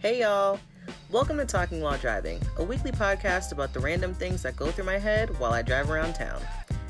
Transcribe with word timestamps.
Hey 0.00 0.20
y'all! 0.20 0.60
Welcome 1.10 1.38
to 1.38 1.44
Talking 1.44 1.80
While 1.80 1.98
Driving, 1.98 2.40
a 2.58 2.62
weekly 2.62 2.92
podcast 2.92 3.50
about 3.50 3.72
the 3.72 3.80
random 3.80 4.14
things 4.14 4.42
that 4.42 4.54
go 4.54 4.70
through 4.70 4.84
my 4.84 4.96
head 4.96 5.36
while 5.40 5.52
I 5.52 5.60
drive 5.60 5.90
around 5.90 6.14
town. 6.14 6.40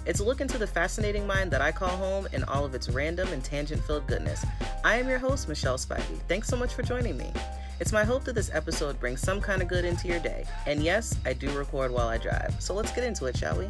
It's 0.04 0.20
a 0.20 0.24
look 0.24 0.42
into 0.42 0.58
the 0.58 0.66
fascinating 0.66 1.26
mind 1.26 1.50
that 1.52 1.62
I 1.62 1.72
call 1.72 1.88
home 1.88 2.28
and 2.34 2.44
all 2.44 2.66
of 2.66 2.74
its 2.74 2.90
random 2.90 3.32
and 3.32 3.42
tangent 3.42 3.82
filled 3.84 4.06
goodness. 4.08 4.44
I 4.84 4.98
am 4.98 5.08
your 5.08 5.18
host, 5.18 5.48
Michelle 5.48 5.78
Spivey. 5.78 6.20
Thanks 6.28 6.48
so 6.48 6.56
much 6.58 6.74
for 6.74 6.82
joining 6.82 7.16
me. 7.16 7.32
It's 7.80 7.92
my 7.92 8.04
hope 8.04 8.24
that 8.24 8.34
this 8.34 8.50
episode 8.52 9.00
brings 9.00 9.22
some 9.22 9.40
kind 9.40 9.62
of 9.62 9.68
good 9.68 9.86
into 9.86 10.06
your 10.06 10.20
day. 10.20 10.44
And 10.66 10.82
yes, 10.82 11.16
I 11.24 11.32
do 11.32 11.50
record 11.56 11.90
while 11.90 12.08
I 12.08 12.18
drive. 12.18 12.56
So 12.58 12.74
let's 12.74 12.92
get 12.92 13.04
into 13.04 13.24
it, 13.24 13.38
shall 13.38 13.56
we? 13.56 13.68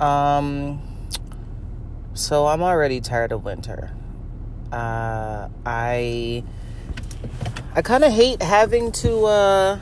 Um, 0.00 0.82
so 2.14 2.46
I'm 2.46 2.62
already 2.62 3.00
tired 3.00 3.32
of 3.32 3.44
winter. 3.44 3.90
Uh, 4.72 5.48
I 5.64 6.44
I 7.74 7.82
kind 7.82 8.04
of 8.04 8.12
hate 8.12 8.42
having 8.42 8.90
to, 8.92 9.24
uh, 9.26 9.78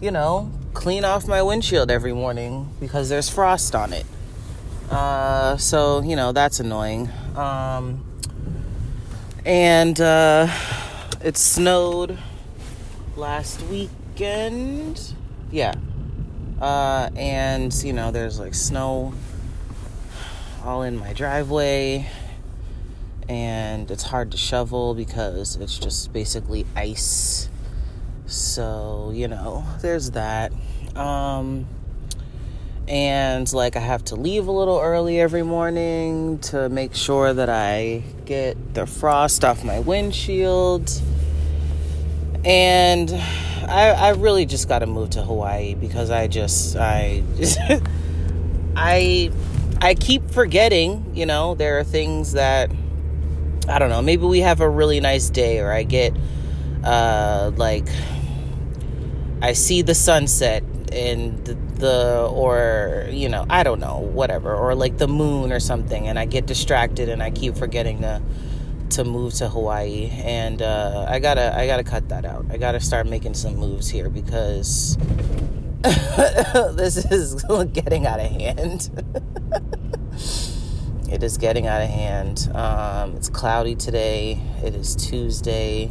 you 0.00 0.10
know, 0.10 0.50
clean 0.74 1.04
off 1.04 1.26
my 1.26 1.42
windshield 1.42 1.90
every 1.90 2.12
morning 2.12 2.68
because 2.80 3.08
there's 3.08 3.28
frost 3.28 3.74
on 3.74 3.92
it. 3.92 4.06
Uh, 4.90 5.56
so 5.56 6.02
you 6.02 6.16
know 6.16 6.32
that's 6.32 6.60
annoying. 6.60 7.10
Um, 7.36 8.04
and 9.44 10.00
uh, 10.00 10.48
it 11.22 11.36
snowed 11.36 12.18
last 13.16 13.62
weekend. 13.62 15.14
Yeah. 15.50 15.74
Uh, 16.64 17.10
and 17.14 17.74
you 17.84 17.92
know, 17.92 18.10
there's 18.10 18.38
like 18.38 18.54
snow 18.54 19.12
all 20.64 20.82
in 20.82 20.96
my 20.96 21.12
driveway, 21.12 22.08
and 23.28 23.90
it's 23.90 24.04
hard 24.04 24.30
to 24.30 24.38
shovel 24.38 24.94
because 24.94 25.56
it's 25.56 25.78
just 25.78 26.10
basically 26.14 26.64
ice. 26.74 27.50
So, 28.24 29.12
you 29.14 29.28
know, 29.28 29.62
there's 29.82 30.12
that. 30.12 30.52
Um, 30.96 31.66
and 32.88 33.52
like, 33.52 33.76
I 33.76 33.80
have 33.80 34.02
to 34.06 34.16
leave 34.16 34.46
a 34.46 34.50
little 34.50 34.80
early 34.80 35.20
every 35.20 35.42
morning 35.42 36.38
to 36.38 36.70
make 36.70 36.94
sure 36.94 37.34
that 37.34 37.50
I 37.50 38.04
get 38.24 38.72
the 38.72 38.86
frost 38.86 39.44
off 39.44 39.64
my 39.64 39.80
windshield. 39.80 40.90
And 42.42 43.10
I, 43.68 43.90
I 43.90 44.10
really 44.10 44.46
just 44.46 44.68
got 44.68 44.80
to 44.80 44.86
move 44.86 45.10
to 45.10 45.22
Hawaii 45.22 45.74
because 45.74 46.10
I 46.10 46.26
just 46.28 46.76
I 46.76 47.22
I 48.76 49.30
I 49.80 49.94
keep 49.94 50.30
forgetting, 50.30 51.12
you 51.14 51.26
know, 51.26 51.54
there 51.54 51.78
are 51.78 51.84
things 51.84 52.32
that 52.32 52.70
I 53.68 53.78
don't 53.78 53.90
know, 53.90 54.02
maybe 54.02 54.24
we 54.24 54.40
have 54.40 54.60
a 54.60 54.68
really 54.68 55.00
nice 55.00 55.30
day 55.30 55.60
or 55.60 55.72
I 55.72 55.82
get 55.82 56.14
uh 56.84 57.52
like 57.56 57.88
I 59.40 59.52
see 59.52 59.82
the 59.82 59.94
sunset 59.94 60.62
and 60.92 61.44
the, 61.44 61.54
the 61.54 62.28
or 62.30 63.08
you 63.10 63.28
know, 63.28 63.46
I 63.48 63.62
don't 63.62 63.80
know, 63.80 63.98
whatever, 63.98 64.54
or 64.54 64.74
like 64.74 64.98
the 64.98 65.08
moon 65.08 65.52
or 65.52 65.60
something 65.60 66.08
and 66.08 66.18
I 66.18 66.24
get 66.24 66.46
distracted 66.46 67.08
and 67.08 67.22
I 67.22 67.30
keep 67.30 67.56
forgetting 67.56 68.02
to 68.02 68.22
to 68.94 69.04
move 69.04 69.34
to 69.34 69.48
Hawaii, 69.48 70.08
and 70.22 70.62
uh, 70.62 71.06
I 71.08 71.18
gotta 71.18 71.56
I 71.56 71.66
gotta 71.66 71.82
cut 71.82 72.08
that 72.10 72.24
out. 72.24 72.46
I 72.50 72.56
gotta 72.56 72.78
start 72.78 73.08
making 73.08 73.34
some 73.34 73.56
moves 73.56 73.88
here 73.90 74.08
because 74.08 74.96
this 75.82 77.04
is 77.10 77.42
getting 77.72 78.06
out 78.06 78.20
of 78.20 78.30
hand. 78.30 78.90
it 81.10 81.24
is 81.24 81.38
getting 81.38 81.66
out 81.66 81.82
of 81.82 81.88
hand. 81.88 82.48
Um, 82.54 83.16
it's 83.16 83.28
cloudy 83.28 83.74
today. 83.74 84.40
It 84.62 84.76
is 84.76 84.94
Tuesday, 84.94 85.90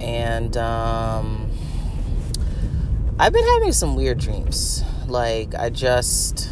and 0.00 0.56
um, 0.56 1.50
I've 3.18 3.32
been 3.34 3.46
having 3.46 3.72
some 3.72 3.94
weird 3.94 4.18
dreams. 4.18 4.82
Like 5.06 5.54
I 5.54 5.68
just 5.68 6.50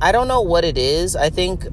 I 0.00 0.12
don't 0.12 0.28
know 0.28 0.40
what 0.40 0.64
it 0.64 0.78
is. 0.78 1.14
I 1.14 1.28
think 1.28 1.66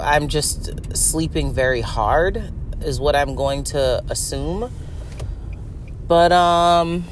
I'm 0.00 0.28
just 0.28 0.96
sleeping 0.96 1.52
very 1.52 1.80
hard 1.80 2.52
is 2.82 3.00
what 3.00 3.14
I'm 3.14 3.34
going 3.34 3.64
to 3.64 4.02
assume. 4.08 4.72
But 6.06 6.32
um 6.32 7.04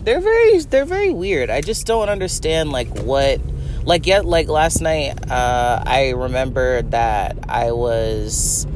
they're 0.00 0.20
very 0.20 0.60
they're 0.60 0.84
very 0.84 1.12
weird. 1.12 1.50
I 1.50 1.60
just 1.60 1.86
don't 1.86 2.08
understand 2.08 2.70
like 2.70 2.88
what 3.00 3.40
like 3.84 4.06
yet 4.06 4.24
like 4.24 4.48
last 4.48 4.80
night 4.80 5.30
uh 5.30 5.82
I 5.84 6.10
remember 6.10 6.82
that 6.82 7.38
I 7.48 7.72
was 7.72 8.66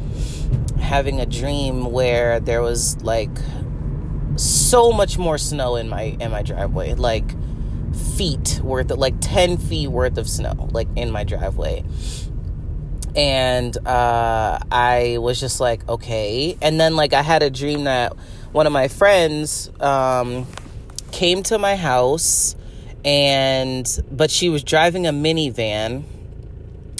having 0.80 1.20
a 1.20 1.26
dream 1.26 1.92
where 1.92 2.40
there 2.40 2.62
was 2.62 3.00
like 3.02 3.30
so 4.36 4.90
much 4.90 5.18
more 5.18 5.38
snow 5.38 5.76
in 5.76 5.88
my 5.88 6.16
in 6.20 6.30
my 6.30 6.42
driveway 6.42 6.94
like 6.94 7.34
feet 8.16 8.60
worth 8.62 8.90
of 8.90 8.98
like 8.98 9.14
10 9.20 9.58
feet 9.58 9.88
worth 9.88 10.18
of 10.18 10.28
snow 10.28 10.68
like 10.72 10.88
in 10.96 11.10
my 11.10 11.24
driveway 11.24 11.84
and 13.16 13.76
uh, 13.86 14.58
I 14.70 15.18
was 15.18 15.40
just 15.40 15.60
like, 15.60 15.88
okay. 15.88 16.56
And 16.62 16.80
then 16.80 16.96
like 16.96 17.12
I 17.12 17.22
had 17.22 17.42
a 17.42 17.50
dream 17.50 17.84
that 17.84 18.16
one 18.52 18.66
of 18.66 18.72
my 18.72 18.88
friends 18.88 19.70
um, 19.80 20.46
came 21.12 21.42
to 21.44 21.58
my 21.58 21.76
house, 21.76 22.56
and 23.04 23.86
but 24.10 24.30
she 24.30 24.48
was 24.48 24.62
driving 24.62 25.06
a 25.06 25.12
minivan, 25.12 26.04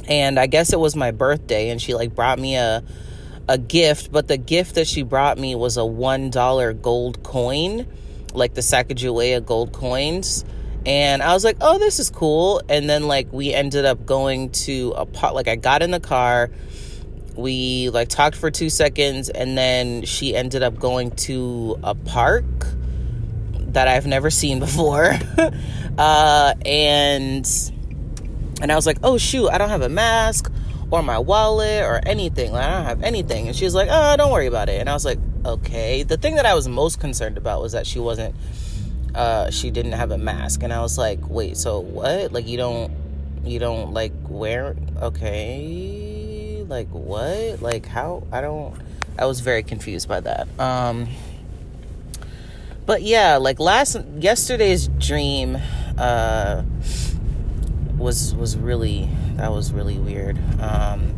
and 0.09 0.39
I 0.39 0.47
guess 0.47 0.73
it 0.73 0.81
was 0.81 0.97
my 0.97 1.11
birthday, 1.11 1.71
and 1.71 1.81
she 1.81 1.95
like 1.95 2.15
brought 2.15 2.39
me 2.39 2.57
a 2.57 2.83
a 3.49 3.59
gift, 3.59 4.13
but 4.13 4.29
the 4.29 4.37
gift 4.37 4.77
that 4.77 4.87
she 4.87 5.03
brought 5.03 5.37
me 5.37 5.55
was 5.57 5.77
a 5.77 5.85
one 5.85 6.31
dollar 6.31 6.73
gold 6.73 7.23
coin, 7.23 7.87
like 8.33 8.55
the 8.55 8.61
Sacagawea 8.61 9.45
gold 9.45 9.73
coins 9.73 10.45
and 10.87 11.23
I 11.23 11.35
was 11.35 11.45
like, 11.45 11.59
"Oh, 11.61 11.79
this 11.79 11.99
is 11.99 12.11
cool." 12.11 12.63
And 12.69 12.89
then 12.89 13.07
like 13.07 13.33
we 13.33 13.53
ended 13.53 13.85
up 13.85 14.07
going 14.07 14.51
to 14.51 14.95
a 14.97 15.07
pot. 15.07 15.35
Like 15.35 15.49
I 15.49 15.57
got 15.57 15.83
in 15.83 15.91
the 15.91 16.01
car, 16.01 16.51
we 17.37 17.91
like 17.91 18.09
talked 18.09 18.37
for 18.37 18.51
two 18.51 18.71
seconds, 18.71 19.29
and 19.29 19.57
then 19.57 20.05
she 20.05 20.35
ended 20.35 20.63
up 20.63 20.79
going 20.79 21.11
to 21.13 21.79
a 21.83 21.95
park 21.95 22.45
that 23.73 23.89
I've 23.89 24.07
never 24.07 24.31
seen 24.31 24.59
before, 24.67 25.13
uh, 25.99 26.55
and 26.65 27.73
and 28.63 28.73
I 28.73 28.75
was 28.75 28.87
like, 28.87 28.99
"Oh 29.03 29.19
shoot, 29.19 29.49
I 29.49 29.59
don't 29.59 29.71
have 29.71 29.83
a 29.83 29.89
mask." 29.89 30.53
Or 30.93 31.05
my 31.05 31.21
wallet 31.21 31.85
or 31.85 32.01
anything. 32.05 32.51
Like, 32.51 32.65
I 32.65 32.71
don't 32.79 32.85
have 32.85 33.03
anything. 33.05 33.47
And 33.47 33.55
she 33.55 33.65
was 33.65 33.77
like, 33.77 33.87
Oh, 33.89 34.17
don't 34.17 34.33
worry 34.33 34.49
about 34.49 34.69
it. 34.69 34.81
And 34.81 34.91
I 34.91 34.93
was 34.93 35.05
like, 35.05 35.21
Okay. 35.47 36.03
The 36.03 36.17
thing 36.17 36.35
that 36.35 36.47
I 36.47 36.55
was 36.55 36.67
most 36.67 36.99
concerned 36.99 37.39
about 37.39 37.63
was 37.63 37.71
that 37.71 37.87
she 37.87 38.01
wasn't 38.01 38.35
uh, 39.15 39.51
she 39.51 39.71
didn't 39.71 39.93
have 39.93 40.11
a 40.11 40.19
mask, 40.19 40.63
and 40.63 40.73
I 40.73 40.81
was 40.81 40.99
like, 40.99 41.29
wait, 41.29 41.57
so 41.57 41.81
what? 41.81 42.33
Like 42.33 42.47
you 42.47 42.57
don't, 42.57 42.93
you 43.45 43.59
don't 43.59 43.93
like 43.93 44.13
wear? 44.29 44.77
Okay, 45.01 46.65
like 46.69 46.89
what? 46.89 47.61
Like 47.63 47.87
how? 47.87 48.25
I 48.33 48.41
don't. 48.41 48.75
I 49.19 49.27
was 49.27 49.41
very 49.41 49.63
confused 49.63 50.09
by 50.09 50.21
that. 50.21 50.49
Um, 50.59 51.09
but 52.87 53.03
yeah, 53.03 53.37
like 53.37 53.61
last 53.61 53.97
yesterday's 54.19 54.89
dream 54.89 55.59
uh, 55.99 56.63
was 57.97 58.35
was 58.35 58.57
really 58.57 59.09
that 59.37 59.53
was 59.53 59.73
really 59.73 59.99
weird. 59.99 60.39
Um, 60.61 61.15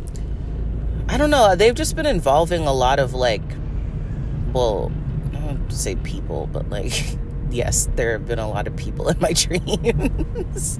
I 1.09 1.17
don't 1.17 1.29
know. 1.29 1.55
They've 1.55 1.75
just 1.75 1.95
been 1.95 2.05
involving 2.05 2.65
a 2.67 2.73
lot 2.73 2.99
of 2.99 3.13
like, 3.13 3.41
well, 4.53 4.91
I 5.33 5.37
don't 5.37 5.71
say 5.71 5.95
people, 5.95 6.47
but 6.51 6.69
like 6.69 6.93
yes, 7.53 7.87
there 7.95 8.13
have 8.13 8.25
been 8.25 8.39
a 8.39 8.49
lot 8.49 8.67
of 8.67 8.75
people 8.75 9.07
in 9.09 9.19
my 9.19 9.33
dreams. 9.33 10.79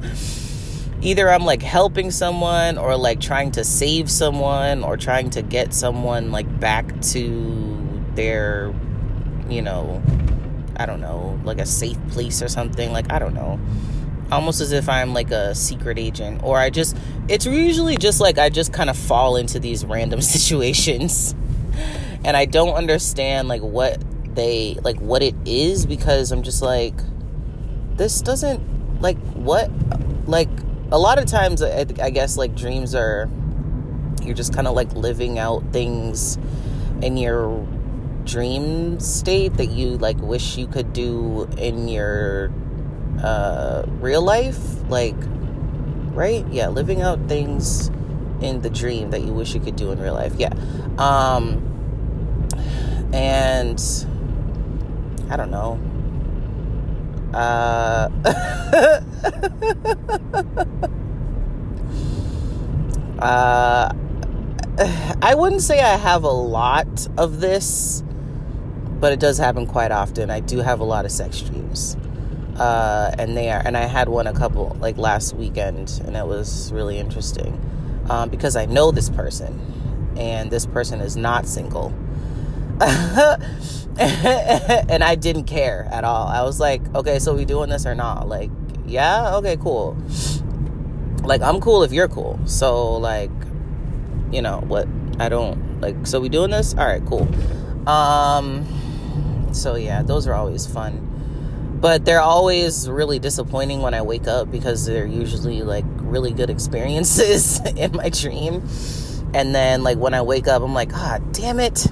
Either 1.01 1.29
I'm 1.29 1.43
like 1.43 1.61
helping 1.61 2.11
someone 2.11 2.77
or 2.77 2.95
like 2.95 3.19
trying 3.19 3.51
to 3.51 3.63
save 3.63 4.09
someone 4.09 4.83
or 4.83 4.97
trying 4.97 5.29
to 5.31 5.41
get 5.41 5.73
someone 5.73 6.31
like 6.31 6.59
back 6.59 7.01
to 7.01 8.05
their, 8.15 8.73
you 9.49 9.61
know, 9.61 10.01
I 10.77 10.85
don't 10.85 11.01
know, 11.01 11.39
like 11.43 11.59
a 11.59 11.65
safe 11.65 11.97
place 12.09 12.41
or 12.41 12.47
something. 12.47 12.91
Like, 12.91 13.11
I 13.11 13.19
don't 13.19 13.33
know. 13.33 13.59
Almost 14.31 14.61
as 14.61 14.71
if 14.71 14.87
I'm 14.87 15.13
like 15.13 15.29
a 15.31 15.53
secret 15.53 15.99
agent. 15.99 16.41
Or 16.41 16.57
I 16.57 16.69
just, 16.69 16.95
it's 17.27 17.45
usually 17.45 17.97
just 17.97 18.21
like 18.21 18.37
I 18.37 18.49
just 18.49 18.71
kind 18.71 18.89
of 18.89 18.97
fall 18.97 19.35
into 19.35 19.59
these 19.59 19.85
random 19.85 20.21
situations. 20.35 21.35
And 22.23 22.37
I 22.37 22.45
don't 22.45 22.75
understand 22.75 23.49
like 23.49 23.61
what 23.61 24.01
they 24.35 24.75
like 24.83 24.97
what 24.99 25.23
it 25.23 25.35
is 25.45 25.85
because 25.85 26.31
I'm 26.31 26.43
just 26.43 26.61
like 26.61 26.95
this 27.95 28.21
doesn't 28.21 29.01
like 29.01 29.17
what 29.33 29.69
like 30.27 30.49
a 30.91 30.97
lot 30.97 31.19
of 31.19 31.25
times 31.25 31.61
I, 31.61 31.85
I 32.01 32.09
guess 32.09 32.37
like 32.37 32.55
dreams 32.55 32.95
are 32.95 33.29
you're 34.21 34.35
just 34.35 34.53
kind 34.53 34.67
of 34.67 34.75
like 34.75 34.93
living 34.93 35.39
out 35.39 35.63
things 35.73 36.37
in 37.01 37.17
your 37.17 37.67
dream 38.23 38.99
state 38.99 39.55
that 39.55 39.67
you 39.67 39.97
like 39.97 40.17
wish 40.17 40.57
you 40.57 40.67
could 40.67 40.93
do 40.93 41.49
in 41.57 41.87
your 41.87 42.51
uh 43.21 43.83
real 43.99 44.21
life 44.21 44.57
like 44.89 45.15
right? 46.13 46.45
Yeah, 46.49 46.69
living 46.69 47.01
out 47.01 47.27
things 47.27 47.89
in 48.41 48.61
the 48.61 48.69
dream 48.69 49.11
that 49.11 49.21
you 49.21 49.33
wish 49.33 49.53
you 49.53 49.59
could 49.59 49.75
do 49.75 49.91
in 49.91 49.99
real 49.99 50.13
life. 50.13 50.33
Yeah. 50.37 50.53
Um, 50.97 51.69
and 53.13 53.79
I 55.29 55.37
don't 55.37 55.51
know. 55.51 55.79
Uh, 57.33 58.09
uh, 63.19 63.93
I 65.21 65.35
wouldn't 65.35 65.61
say 65.61 65.81
I 65.81 65.97
have 65.97 66.23
a 66.23 66.31
lot 66.31 67.07
of 67.17 67.39
this, 67.39 68.03
but 68.99 69.11
it 69.11 69.19
does 69.19 69.37
happen 69.37 69.65
quite 69.65 69.91
often. 69.91 70.29
I 70.29 70.39
do 70.39 70.59
have 70.59 70.79
a 70.79 70.83
lot 70.83 71.05
of 71.05 71.11
sex 71.11 71.41
dreams. 71.41 71.97
Uh, 72.57 73.11
and 73.17 73.35
they 73.35 73.49
are, 73.49 73.61
and 73.65 73.75
I 73.75 73.85
had 73.85 74.09
one 74.09 74.27
a 74.27 74.33
couple 74.33 74.77
like 74.79 74.97
last 74.97 75.33
weekend, 75.33 76.01
and 76.05 76.15
it 76.15 76.27
was 76.27 76.71
really 76.71 76.99
interesting 76.99 77.59
um, 78.09 78.29
because 78.29 78.55
I 78.55 78.65
know 78.65 78.91
this 78.91 79.09
person, 79.09 79.59
and 80.17 80.51
this 80.51 80.67
person 80.67 81.01
is 81.01 81.17
not 81.17 81.47
single. 81.47 81.91
and 83.99 85.03
I 85.03 85.15
didn't 85.15 85.45
care 85.45 85.87
at 85.91 86.03
all. 86.03 86.27
I 86.27 86.41
was 86.41 86.59
like, 86.59 86.81
okay, 86.95 87.19
so 87.19 87.35
we 87.35 87.45
doing 87.45 87.69
this 87.69 87.85
or 87.85 87.95
not? 87.95 88.27
Like, 88.27 88.49
yeah, 88.85 89.35
okay, 89.37 89.57
cool. 89.57 89.97
Like, 91.23 91.41
I'm 91.41 91.61
cool 91.61 91.83
if 91.83 91.91
you're 91.91 92.07
cool. 92.07 92.39
So, 92.45 92.95
like, 92.97 93.31
you 94.31 94.41
know 94.41 94.59
what? 94.67 94.87
I 95.19 95.29
don't 95.29 95.79
like. 95.79 96.07
So 96.07 96.19
we 96.19 96.29
doing 96.29 96.51
this? 96.51 96.73
All 96.73 96.85
right, 96.85 97.05
cool. 97.05 97.27
Um, 97.87 98.65
so 99.53 99.75
yeah, 99.75 100.01
those 100.01 100.27
are 100.27 100.33
always 100.33 100.65
fun. 100.65 101.09
But 101.79 102.05
they're 102.05 102.21
always 102.21 102.89
really 102.89 103.19
disappointing 103.19 103.81
when 103.81 103.93
I 103.93 104.01
wake 104.01 104.27
up 104.27 104.49
because 104.49 104.85
they're 104.85 105.05
usually 105.05 105.61
like 105.63 105.85
really 105.97 106.31
good 106.31 106.49
experiences 106.49 107.59
in 107.75 107.91
my 107.91 108.09
dream. 108.09 108.67
And 109.33 109.53
then 109.53 109.83
like 109.83 109.97
when 109.97 110.13
I 110.13 110.21
wake 110.21 110.47
up, 110.47 110.61
I'm 110.61 110.73
like, 110.73 110.93
ah, 110.93 111.19
damn 111.31 111.59
it, 111.59 111.87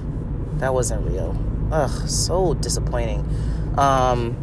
that 0.54 0.72
wasn't 0.74 1.06
real. 1.08 1.36
Ugh, 1.72 2.08
so 2.08 2.54
disappointing. 2.54 3.26
Um, 3.78 4.36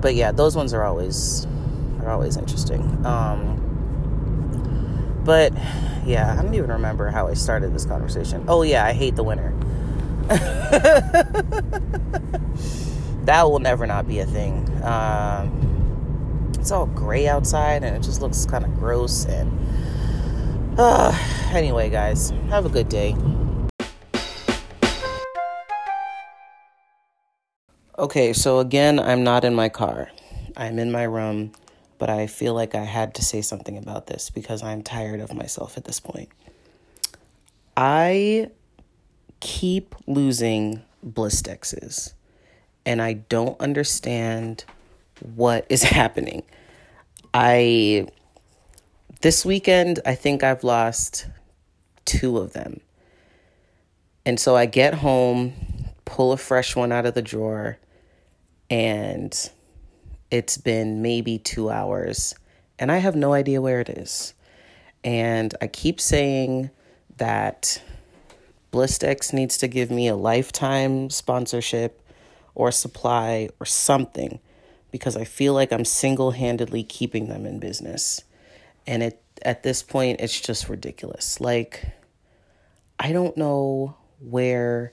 but 0.00 0.14
yeah, 0.16 0.32
those 0.32 0.56
ones 0.56 0.74
are 0.74 0.82
always 0.82 1.46
are 2.02 2.10
always 2.10 2.36
interesting. 2.36 3.06
Um, 3.06 3.60
but 5.24 5.52
yeah, 6.04 6.36
I 6.36 6.42
don't 6.42 6.54
even 6.54 6.70
remember 6.70 7.08
how 7.08 7.28
I 7.28 7.34
started 7.34 7.72
this 7.72 7.86
conversation. 7.86 8.44
Oh 8.48 8.62
yeah, 8.62 8.84
I 8.84 8.92
hate 8.92 9.14
the 9.14 9.22
winter. 9.22 9.54
that 13.24 13.42
will 13.44 13.60
never 13.60 13.86
not 13.86 14.08
be 14.08 14.18
a 14.18 14.26
thing. 14.26 14.68
Um, 14.82 16.50
it's 16.58 16.72
all 16.72 16.86
gray 16.86 17.28
outside 17.28 17.84
and 17.84 17.96
it 17.96 18.02
just 18.02 18.20
looks 18.20 18.44
kind 18.44 18.64
of 18.64 18.74
gross. 18.74 19.24
And 19.26 20.76
uh, 20.78 21.16
anyway, 21.52 21.90
guys, 21.90 22.30
have 22.48 22.66
a 22.66 22.68
good 22.68 22.88
day. 22.88 23.14
Okay, 27.98 28.32
so 28.32 28.58
again, 28.58 28.98
I'm 28.98 29.22
not 29.22 29.44
in 29.44 29.54
my 29.54 29.68
car. 29.68 30.10
I'm 30.56 30.78
in 30.78 30.90
my 30.90 31.02
room, 31.02 31.52
but 31.98 32.08
I 32.08 32.26
feel 32.26 32.54
like 32.54 32.74
I 32.74 32.84
had 32.84 33.14
to 33.16 33.22
say 33.22 33.42
something 33.42 33.76
about 33.76 34.06
this 34.06 34.30
because 34.30 34.62
I'm 34.62 34.82
tired 34.82 35.20
of 35.20 35.34
myself 35.34 35.76
at 35.76 35.84
this 35.84 36.00
point. 36.00 36.30
I 37.76 38.50
keep 39.40 39.94
losing 40.06 40.82
Blistexes, 41.06 42.14
and 42.86 43.02
I 43.02 43.12
don't 43.12 43.60
understand 43.60 44.64
what 45.34 45.66
is 45.68 45.82
happening. 45.98 46.44
I 47.34 48.06
this 49.20 49.44
weekend, 49.44 50.00
I 50.06 50.14
think 50.14 50.42
I've 50.42 50.64
lost 50.64 51.26
two 52.04 52.38
of 52.38 52.54
them. 52.54 52.80
And 54.24 54.40
so 54.40 54.56
I 54.56 54.66
get 54.66 54.94
home, 54.94 55.52
pull 56.04 56.32
a 56.32 56.36
fresh 56.36 56.76
one 56.76 56.92
out 56.92 57.06
of 57.06 57.14
the 57.14 57.22
drawer, 57.22 57.78
and 58.70 59.50
it's 60.30 60.56
been 60.58 61.02
maybe 61.02 61.38
two 61.38 61.70
hours, 61.70 62.34
and 62.78 62.90
I 62.90 62.98
have 62.98 63.16
no 63.16 63.32
idea 63.32 63.60
where 63.60 63.80
it 63.80 63.88
is. 63.88 64.34
And 65.04 65.54
I 65.60 65.66
keep 65.66 66.00
saying 66.00 66.70
that 67.16 67.82
Blistex 68.72 69.32
needs 69.32 69.58
to 69.58 69.68
give 69.68 69.90
me 69.90 70.08
a 70.08 70.16
lifetime 70.16 71.10
sponsorship 71.10 72.00
or 72.54 72.70
supply 72.70 73.48
or 73.60 73.66
something 73.66 74.40
because 74.90 75.16
I 75.16 75.24
feel 75.24 75.54
like 75.54 75.72
I'm 75.72 75.84
single 75.84 76.32
handedly 76.32 76.82
keeping 76.82 77.28
them 77.28 77.46
in 77.46 77.58
business. 77.58 78.22
And 78.86 79.02
it 79.02 79.22
at 79.42 79.62
this 79.62 79.82
point 79.82 80.20
it's 80.20 80.40
just 80.40 80.68
ridiculous. 80.68 81.40
Like 81.40 81.92
I 82.98 83.12
don't 83.12 83.36
know 83.36 83.96
where 84.20 84.92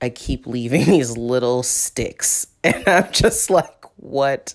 I 0.00 0.10
keep 0.10 0.46
leaving 0.46 0.84
these 0.86 1.16
little 1.16 1.62
sticks. 1.62 2.46
And 2.64 2.86
I'm 2.86 3.12
just 3.12 3.50
like, 3.50 3.84
what? 3.96 4.54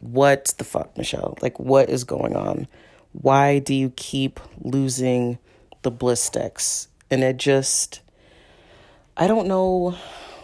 What 0.00 0.54
the 0.58 0.64
fuck, 0.64 0.96
Michelle? 0.96 1.36
Like, 1.40 1.60
what 1.60 1.88
is 1.90 2.04
going 2.04 2.34
on? 2.34 2.68
Why 3.12 3.58
do 3.58 3.74
you 3.74 3.92
keep 3.96 4.40
losing 4.60 5.38
the 5.82 5.92
Blistex? 5.92 6.88
And 7.10 7.22
it 7.22 7.36
just, 7.36 8.00
I 9.16 9.26
don't 9.26 9.46
know 9.46 9.94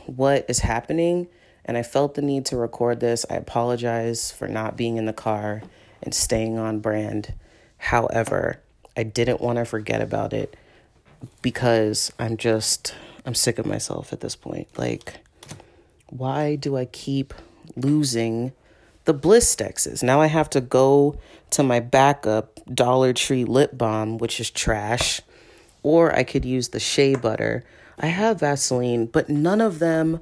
what 0.06 0.45
is 0.49 0.61
happening. 0.61 1.27
And 1.65 1.77
I 1.77 1.83
felt 1.83 2.15
the 2.15 2.23
need 2.23 2.47
to 2.47 2.56
record 2.56 3.00
this. 3.00 3.25
I 3.31 3.35
apologize 3.35 4.31
for 4.31 4.47
not 4.47 4.77
being 4.77 4.99
in 4.99 5.06
the 5.06 5.12
car 5.12 5.62
and 6.03 6.15
staying 6.15 6.59
on 6.59 6.81
brand. 6.81 7.35
However, 7.79 8.61
I 8.97 9.05
didn't 9.05 9.41
want 9.41 9.59
to 9.59 9.65
forget 9.65 10.03
about 10.03 10.33
it 10.33 10.56
because 11.41 12.12
I'm 12.19 12.37
just 12.37 12.95
I'm 13.25 13.35
sick 13.35 13.59
of 13.59 13.67
myself 13.67 14.13
at 14.13 14.21
this 14.21 14.37
point. 14.37 14.69
Like, 14.77 15.15
why 16.09 16.57
do 16.57 16.77
I 16.77 16.87
keep 16.87 17.35
losing 17.77 18.53
the 19.05 19.15
Blistexes? 19.15 20.03
Now 20.03 20.21
I 20.21 20.27
have 20.27 20.51
to 20.51 20.61
go 20.61 21.19
to 21.51 21.63
my 21.63 21.81
backup 21.81 22.61
Dollar 22.73 23.13
Tree 23.13 23.45
lip 23.45 23.77
balm, 23.77 24.19
which 24.19 24.41
is 24.41 24.51
trash, 24.51 25.21
or 25.83 26.15
I 26.15 26.25
could 26.25 26.45
use 26.45 26.69
the 26.69 26.81
shea 26.81 27.15
butter. 27.15 27.65
I 27.99 28.07
have 28.07 28.41
Vaseline, 28.41 29.07
but 29.07 29.29
none 29.29 29.61
of 29.61 29.79
them 29.79 30.21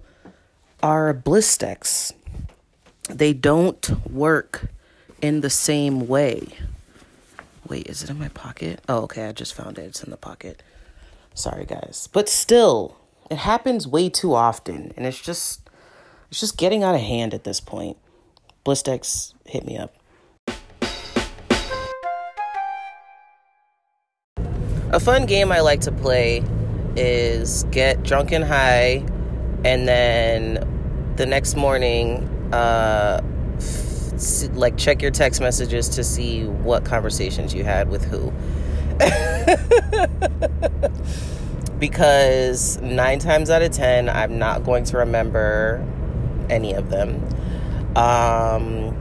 are 0.82 1.14
Blistex. 1.14 2.12
They 3.08 3.32
don't 3.32 4.06
work 4.11 4.70
in 5.23 5.41
the 5.41 5.50
same 5.50 6.06
way. 6.06 6.49
Wait, 7.67 7.87
is 7.87 8.02
it 8.02 8.11
in 8.11 8.19
my 8.19 8.29
pocket? 8.29 8.80
Oh, 8.88 9.02
okay, 9.02 9.26
I 9.26 9.33
just 9.33 9.54
found 9.54 9.78
it. 9.78 9.83
It's 9.83 10.02
in 10.02 10.11
the 10.11 10.16
pocket. 10.16 10.62
Sorry, 11.34 11.64
guys. 11.64 12.08
But 12.12 12.28
still, 12.28 12.96
it 13.30 13.38
happens 13.38 13.87
way 13.87 14.08
too 14.08 14.34
often, 14.34 14.92
and 14.96 15.06
it's 15.06 15.20
just 15.20 15.68
it's 16.30 16.40
just 16.40 16.56
getting 16.56 16.82
out 16.82 16.94
of 16.94 17.00
hand 17.00 17.34
at 17.34 17.44
this 17.44 17.60
point. 17.60 17.96
Blistex, 18.64 19.34
hit 19.46 19.64
me 19.64 19.78
up. 19.78 19.94
A 24.92 24.99
fun 24.99 25.26
game 25.26 25.52
I 25.52 25.60
like 25.60 25.82
to 25.82 25.92
play 25.92 26.42
is 26.96 27.62
get 27.70 28.02
drunk 28.02 28.32
and 28.32 28.44
high, 28.44 29.04
and 29.64 29.87
then 29.87 31.14
the 31.16 31.26
next 31.26 31.54
morning, 31.56 32.28
uh, 32.52 33.20
like 34.52 34.76
check 34.76 35.00
your 35.00 35.12
text 35.12 35.40
messages 35.40 35.88
to 35.90 36.02
see 36.02 36.44
what 36.44 36.84
conversations 36.84 37.54
you 37.54 37.62
had 37.62 37.88
with 37.88 38.04
who. 38.04 38.32
because 41.78 42.80
nine 42.80 43.19
times 43.19 43.50
out 43.50 43.62
of 43.62 43.73
ten, 43.73 44.09
I'm 44.09 44.38
not 44.38 44.64
going 44.64 44.85
to 44.85 44.99
remember 44.99 45.85
any 46.49 46.75
of 46.75 46.90
them. 46.90 47.26
Um, 47.97 48.97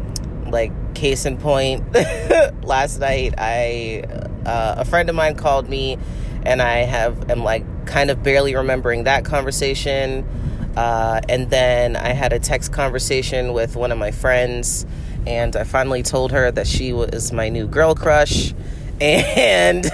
like 0.50 0.72
case 0.96 1.26
in 1.26 1.38
point, 1.38 1.84
last 2.64 3.00
night 3.00 3.36
I 3.38 4.04
uh, 4.46 4.76
a 4.78 4.86
friend 4.86 5.10
of 5.10 5.16
mine 5.16 5.36
called 5.36 5.70
me, 5.70 5.98
and 6.44 6.62
I 6.62 6.80
have 6.80 7.30
am 7.30 7.44
like 7.44 7.64
kind 7.86 8.10
of 8.10 8.24
barely 8.24 8.56
remembering 8.56 9.04
that 9.04 9.26
conversation. 9.26 10.28
Uh, 10.76 11.20
and 11.28 11.50
then 11.50 11.96
I 11.96 12.10
had 12.10 12.32
a 12.32 12.40
text 12.40 12.72
conversation 12.72 13.54
with 13.54 13.76
one 13.76 13.92
of 13.92 13.98
my 13.98 14.12
friends, 14.12 14.86
and 15.28 15.56
I 15.56 15.64
finally 15.64 16.04
told 16.04 16.32
her 16.32 16.52
that 16.52 16.68
she 16.68 16.94
was 16.94 17.34
my 17.34 17.50
new 17.50 17.68
girl 17.68 17.96
crush, 17.96 18.54
and. 19.02 19.86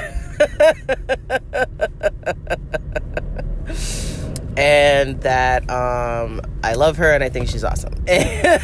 and 4.57 5.21
that 5.21 5.69
um, 5.69 6.41
I 6.63 6.73
love 6.73 6.97
her 6.97 7.11
and 7.11 7.23
I 7.23 7.29
think 7.29 7.49
she's 7.49 7.63
awesome. 7.63 7.93
and 8.07 8.61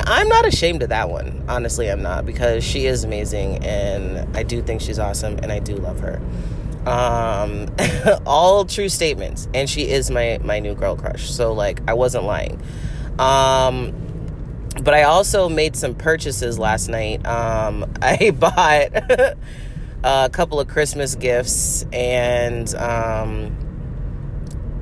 I'm 0.00 0.28
not 0.28 0.46
ashamed 0.46 0.82
of 0.82 0.88
that 0.88 1.10
one. 1.10 1.44
Honestly, 1.48 1.90
I'm 1.90 2.02
not 2.02 2.26
because 2.26 2.64
she 2.64 2.86
is 2.86 3.04
amazing 3.04 3.64
and 3.64 4.36
I 4.36 4.42
do 4.42 4.62
think 4.62 4.80
she's 4.80 4.98
awesome 4.98 5.38
and 5.42 5.52
I 5.52 5.58
do 5.58 5.76
love 5.76 6.00
her. 6.00 6.20
Um, 6.86 7.66
all 8.26 8.64
true 8.64 8.88
statements, 8.88 9.46
and 9.52 9.68
she 9.68 9.90
is 9.90 10.10
my 10.10 10.38
my 10.42 10.58
new 10.58 10.74
girl 10.74 10.96
crush. 10.96 11.28
So 11.28 11.52
like, 11.52 11.82
I 11.86 11.92
wasn't 11.92 12.24
lying. 12.24 12.62
Um, 13.18 13.92
but 14.88 14.94
I 14.94 15.02
also 15.02 15.50
made 15.50 15.76
some 15.76 15.94
purchases 15.94 16.58
last 16.58 16.88
night. 16.88 17.26
Um, 17.26 17.92
I 18.00 18.30
bought 18.30 18.88
a 20.02 20.30
couple 20.32 20.60
of 20.60 20.68
Christmas 20.68 21.14
gifts, 21.14 21.84
and 21.92 22.74
um, 22.74 23.54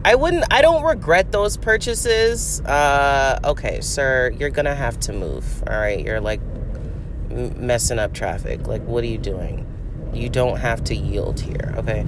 I 0.05 0.15
wouldn't. 0.15 0.45
I 0.53 0.63
don't 0.63 0.85
regret 0.85 1.33
those 1.33 1.57
purchases. 1.57 2.61
Uh, 2.61 3.41
okay, 3.43 3.81
sir, 3.81 4.33
you're 4.39 4.51
gonna 4.51 4.77
have 4.77 5.01
to 5.01 5.13
move. 5.13 5.65
All 5.67 5.77
right, 5.77 5.99
you're 5.99 6.21
like 6.21 6.41
messing 7.29 7.99
up 7.99 8.15
traffic. 8.15 8.69
Like, 8.69 8.85
what 8.85 9.03
are 9.03 9.09
you 9.09 9.19
doing? 9.19 9.67
You 10.15 10.29
don't 10.29 10.59
have 10.59 10.85
to 10.85 10.95
yield 10.95 11.41
here. 11.41 11.75
Okay. 11.79 12.07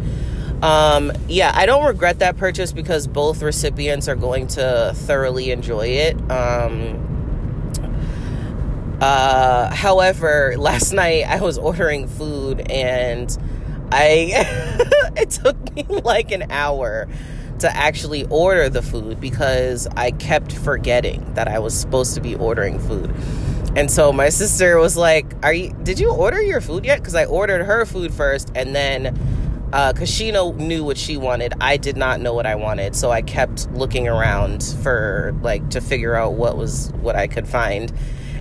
Um, 0.62 1.10
yeah, 1.26 1.50
I 1.52 1.66
don't 1.66 1.84
regret 1.84 2.20
that 2.20 2.36
purchase 2.36 2.70
because 2.70 3.08
both 3.08 3.42
recipients 3.42 4.06
are 4.06 4.14
going 4.14 4.46
to 4.46 4.92
thoroughly 4.94 5.50
enjoy 5.50 5.88
it. 5.88 6.30
Um, 6.30 7.17
uh, 9.00 9.74
however, 9.74 10.54
last 10.58 10.92
night 10.92 11.24
I 11.24 11.40
was 11.40 11.56
ordering 11.56 12.08
food 12.08 12.68
and 12.70 13.36
I 13.92 14.44
it 15.16 15.30
took 15.30 15.74
me 15.74 15.84
like 16.02 16.32
an 16.32 16.50
hour 16.50 17.08
to 17.60 17.76
actually 17.76 18.24
order 18.26 18.68
the 18.68 18.82
food 18.82 19.20
because 19.20 19.86
I 19.96 20.10
kept 20.12 20.52
forgetting 20.52 21.34
that 21.34 21.48
I 21.48 21.58
was 21.58 21.74
supposed 21.78 22.14
to 22.14 22.20
be 22.20 22.34
ordering 22.34 22.78
food. 22.78 23.14
And 23.76 23.90
so 23.90 24.12
my 24.12 24.30
sister 24.30 24.78
was 24.78 24.96
like, 24.96 25.26
"Are 25.44 25.52
you 25.52 25.72
did 25.82 26.00
you 26.00 26.10
order 26.10 26.42
your 26.42 26.60
food 26.60 26.84
yet?" 26.84 27.02
cuz 27.04 27.14
I 27.14 27.24
ordered 27.24 27.64
her 27.64 27.84
food 27.84 28.12
first 28.12 28.50
and 28.54 28.74
then 28.74 29.16
uh, 29.72 29.92
cause 29.92 30.08
she 30.08 30.32
knew 30.32 30.82
what 30.82 30.96
she 30.96 31.16
wanted. 31.16 31.52
I 31.60 31.76
did 31.76 31.96
not 31.96 32.20
know 32.20 32.32
what 32.32 32.46
I 32.46 32.54
wanted, 32.54 32.96
so 32.96 33.10
I 33.10 33.22
kept 33.22 33.70
looking 33.74 34.08
around 34.08 34.62
for 34.82 35.34
like 35.42 35.68
to 35.70 35.80
figure 35.80 36.16
out 36.16 36.32
what 36.32 36.56
was 36.56 36.90
what 37.00 37.14
I 37.14 37.26
could 37.26 37.46
find 37.46 37.92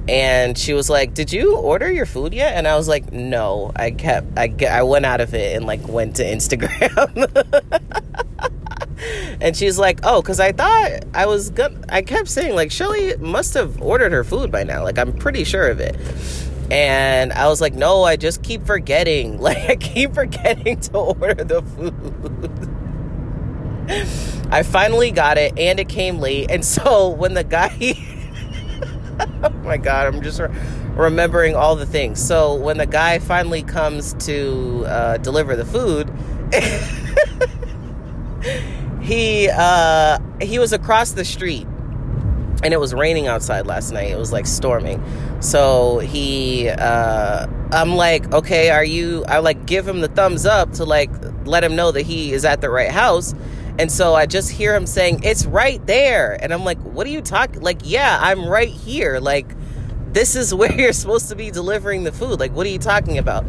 and 0.08 0.58
she 0.58 0.74
was 0.74 0.90
like 0.90 1.14
did 1.14 1.32
you 1.34 1.58
order 1.58 1.92
your 1.92 2.06
food 2.06 2.34
yet? 2.34 2.56
And 2.56 2.68
i 2.68 2.76
was 2.76 2.88
like 2.88 3.12
no. 3.12 3.72
I 3.76 3.92
kept 3.92 4.38
i, 4.38 4.54
I 4.70 4.84
went 4.84 5.06
out 5.06 5.22
of 5.22 5.34
it 5.34 5.56
and 5.56 5.66
like 5.66 5.88
went 5.88 6.16
to 6.18 6.24
instagram. 6.24 7.28
And 9.40 9.56
she's 9.56 9.78
like 9.78 10.00
oh 10.04 10.22
because 10.22 10.40
i 10.40 10.52
thought 10.52 11.06
i 11.14 11.28
was 11.28 11.52
good 11.52 11.86
i 11.90 12.02
kept 12.02 12.28
saying 12.28 12.56
like 12.56 12.72
shelly 12.72 13.16
must 13.18 13.54
have 13.54 13.80
ordered 13.82 14.12
her 14.12 14.24
food 14.24 14.52
by 14.52 14.64
now 14.64 14.84
like 14.84 14.98
i'm 14.98 15.14
pretty 15.14 15.44
sure 15.44 15.70
of 15.70 15.80
it. 15.80 15.96
And 16.72 17.32
i 17.34 17.48
was 17.48 17.62
like 17.62 17.74
no 17.74 18.04
i 18.04 18.16
just 18.16 18.42
keep 18.42 18.66
forgetting 18.66 19.40
like 19.42 19.70
i 19.70 19.76
keep 19.76 20.16
forgetting 20.16 20.80
to 20.82 20.98
order 20.98 21.44
the 21.44 21.62
food. 21.62 22.74
I 24.52 24.64
finally 24.64 25.12
got 25.12 25.38
it 25.38 25.58
and 25.58 25.80
it 25.80 25.88
came 25.88 26.20
late 26.20 26.50
and 26.50 26.66
so 26.66 27.10
when 27.10 27.36
the 27.36 27.44
guy 27.44 27.94
oh 29.44 29.50
my 29.64 29.78
god, 29.78 30.14
I'm 30.14 30.22
just 30.22 30.40
re- 30.40 30.50
remembering 30.96 31.56
all 31.56 31.76
the 31.76 31.86
things. 31.86 32.26
So 32.26 32.56
when 32.56 32.78
the 32.78 32.86
guy 32.86 33.20
finally 33.20 33.64
comes 33.64 34.14
to 34.26 34.86
uh, 34.88 35.18
deliver 35.18 35.56
the 35.56 35.66
food, 35.66 36.12
he 39.02 39.50
uh, 39.52 40.20
he 40.42 40.60
was 40.60 40.74
across 40.74 41.12
the 41.12 41.26
street, 41.26 41.68
and 42.64 42.74
it 42.74 42.80
was 42.80 42.94
raining 42.94 43.28
outside 43.28 43.66
last 43.66 43.92
night. 43.92 44.12
It 44.12 44.18
was 44.18 44.32
like 44.32 44.46
storming. 44.46 45.04
So 45.40 46.00
he, 46.00 46.70
uh, 46.70 47.48
I'm 47.72 47.96
like, 47.96 48.34
okay, 48.34 48.70
are 48.70 48.84
you? 48.84 49.26
I 49.26 49.40
like 49.40 49.66
give 49.66 49.88
him 49.88 50.02
the 50.02 50.08
thumbs 50.08 50.46
up 50.46 50.74
to 50.74 50.86
like 50.86 51.10
let 51.46 51.64
him 51.64 51.76
know 51.76 51.92
that 51.92 52.06
he 52.06 52.34
is 52.34 52.46
at 52.46 52.62
the 52.62 52.70
right 52.70 52.92
house 52.92 53.34
and 53.80 53.92
so 53.92 54.16
I 54.16 54.26
just 54.26 54.52
hear 54.52 54.76
him 54.76 54.86
saying, 54.86 55.22
It's 55.24 55.46
right 55.46 55.86
there. 55.86 56.38
And 56.42 56.54
I'm 56.54 56.64
like, 56.64 56.80
What 56.80 57.06
are 57.08 57.12
you 57.12 57.22
talking? 57.22 57.62
Like, 57.62 57.82
yeah, 57.84 58.18
I'm 58.22 58.48
right 58.48 58.70
here. 58.70 59.20
Like, 59.20 59.48
this 60.14 60.36
is 60.36 60.54
where 60.56 60.72
you're 60.72 60.94
supposed 60.94 61.30
to 61.30 61.36
be 61.36 61.52
delivering 61.52 62.04
the 62.04 62.12
food. 62.12 62.40
Like, 62.40 62.54
what 62.54 62.66
are 62.66 62.70
you 62.70 62.80
talking 62.80 63.18
about? 63.18 63.46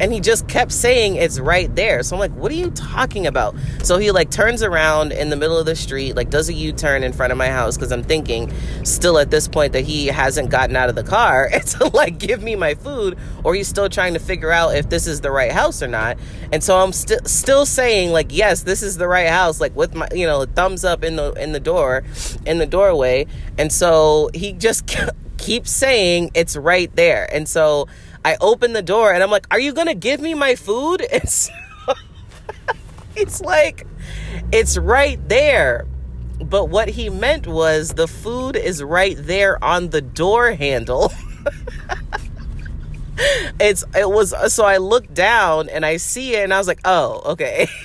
And 0.00 0.12
he 0.12 0.20
just 0.20 0.48
kept 0.48 0.72
saying 0.72 1.16
it's 1.16 1.38
right 1.38 1.74
there. 1.76 2.02
So 2.02 2.16
i'm 2.16 2.20
like 2.20 2.32
what 2.32 2.50
are 2.50 2.56
you 2.56 2.70
talking 2.70 3.26
about? 3.26 3.54
So 3.82 3.98
he 3.98 4.10
like 4.10 4.30
turns 4.30 4.62
around 4.62 5.12
in 5.12 5.30
the 5.30 5.36
middle 5.36 5.56
of 5.58 5.66
the 5.66 5.76
street 5.76 6.16
like 6.16 6.30
does 6.30 6.48
a 6.48 6.52
u-turn 6.52 7.02
in 7.02 7.12
front 7.12 7.32
of 7.32 7.38
my 7.38 7.48
house 7.48 7.76
because 7.76 7.92
i'm 7.92 8.02
thinking 8.02 8.52
still 8.84 9.18
at 9.18 9.30
this 9.30 9.46
point 9.46 9.72
that 9.72 9.84
he 9.84 10.06
hasn't 10.06 10.50
gotten 10.50 10.76
out 10.76 10.88
of 10.88 10.94
the 10.94 11.02
car 11.02 11.50
to 11.66 11.88
like 11.88 12.18
give 12.18 12.42
me 12.42 12.56
my 12.56 12.74
food 12.74 13.18
or 13.44 13.54
he's 13.54 13.68
still 13.68 13.88
trying 13.88 14.14
to 14.14 14.20
figure 14.20 14.50
out 14.50 14.74
if 14.74 14.88
this 14.88 15.06
is 15.06 15.20
the 15.20 15.30
right 15.30 15.52
house 15.52 15.82
or 15.82 15.88
not. 15.88 16.18
And 16.52 16.62
so 16.64 16.78
i'm 16.78 16.92
still 16.92 17.20
still 17.24 17.66
saying 17.66 18.10
like 18.10 18.34
yes 18.36 18.62
this 18.62 18.82
is 18.82 18.96
the 18.96 19.08
right 19.08 19.28
house 19.28 19.60
like 19.60 19.74
with 19.76 19.94
my 19.94 20.08
you 20.14 20.26
know 20.26 20.44
thumbs 20.44 20.84
up 20.84 21.04
in 21.04 21.16
the 21.16 21.32
in 21.32 21.52
the 21.52 21.60
door 21.60 22.02
in 22.46 22.58
the 22.58 22.66
doorway. 22.66 23.26
And 23.58 23.72
so 23.72 24.30
he 24.34 24.52
just 24.52 24.86
keeps 25.38 25.70
saying 25.70 26.30
it's 26.34 26.56
right 26.56 26.94
there. 26.96 27.32
And 27.32 27.48
so 27.48 27.88
I 28.24 28.36
open 28.40 28.72
the 28.72 28.82
door 28.82 29.12
and 29.12 29.22
I'm 29.22 29.30
like, 29.30 29.46
"Are 29.50 29.60
you 29.60 29.72
gonna 29.72 29.94
give 29.94 30.20
me 30.20 30.34
my 30.34 30.54
food?" 30.54 31.06
It's 31.12 31.50
it's 33.16 33.40
like 33.40 33.86
it's 34.52 34.76
right 34.78 35.18
there. 35.28 35.86
But 36.42 36.70
what 36.70 36.88
he 36.88 37.10
meant 37.10 37.46
was 37.46 37.90
the 37.90 38.08
food 38.08 38.56
is 38.56 38.82
right 38.82 39.16
there 39.18 39.62
on 39.62 39.90
the 39.90 40.00
door 40.00 40.52
handle. 40.52 41.12
it's 43.60 43.84
it 43.94 44.08
was 44.08 44.34
so 44.52 44.64
I 44.64 44.78
look 44.78 45.12
down 45.12 45.68
and 45.68 45.84
I 45.84 45.98
see 45.98 46.34
it 46.34 46.44
and 46.44 46.54
I 46.54 46.58
was 46.58 46.66
like, 46.66 46.80
"Oh, 46.84 47.22
okay." 47.32 47.68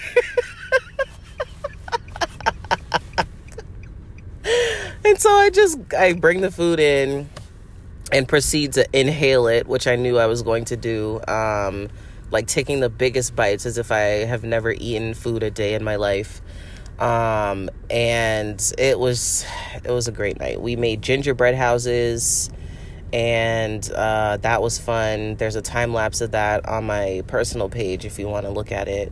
and 5.05 5.19
so 5.19 5.29
I 5.29 5.49
just 5.49 5.77
I 5.93 6.13
bring 6.13 6.41
the 6.41 6.51
food 6.51 6.79
in 6.79 7.29
and 8.11 8.27
proceed 8.27 8.73
to 8.73 8.87
inhale 8.93 9.47
it, 9.47 9.67
which 9.67 9.87
I 9.87 9.95
knew 9.95 10.17
I 10.17 10.27
was 10.27 10.43
going 10.43 10.65
to 10.65 10.77
do. 10.77 11.21
Um, 11.27 11.89
like 12.31 12.47
taking 12.47 12.79
the 12.79 12.89
biggest 12.89 13.35
bites 13.35 13.65
as 13.65 13.77
if 13.77 13.91
I 13.91 14.25
have 14.25 14.43
never 14.43 14.71
eaten 14.71 15.13
food 15.13 15.43
a 15.43 15.51
day 15.51 15.73
in 15.73 15.83
my 15.83 15.95
life. 15.95 16.41
Um, 16.99 17.69
and 17.89 18.73
it 18.77 18.97
was 18.97 19.45
it 19.83 19.91
was 19.91 20.07
a 20.07 20.11
great 20.11 20.39
night. 20.39 20.61
We 20.61 20.75
made 20.75 21.01
gingerbread 21.01 21.55
houses 21.55 22.49
and 23.11 23.89
uh, 23.91 24.37
that 24.37 24.61
was 24.61 24.77
fun. 24.77 25.35
There's 25.35 25.55
a 25.55 25.61
time 25.61 25.93
lapse 25.93 26.21
of 26.21 26.31
that 26.31 26.67
on 26.67 26.85
my 26.85 27.23
personal 27.27 27.69
page 27.69 28.05
if 28.05 28.19
you 28.19 28.27
want 28.27 28.45
to 28.45 28.51
look 28.51 28.71
at 28.71 28.87
it. 28.87 29.11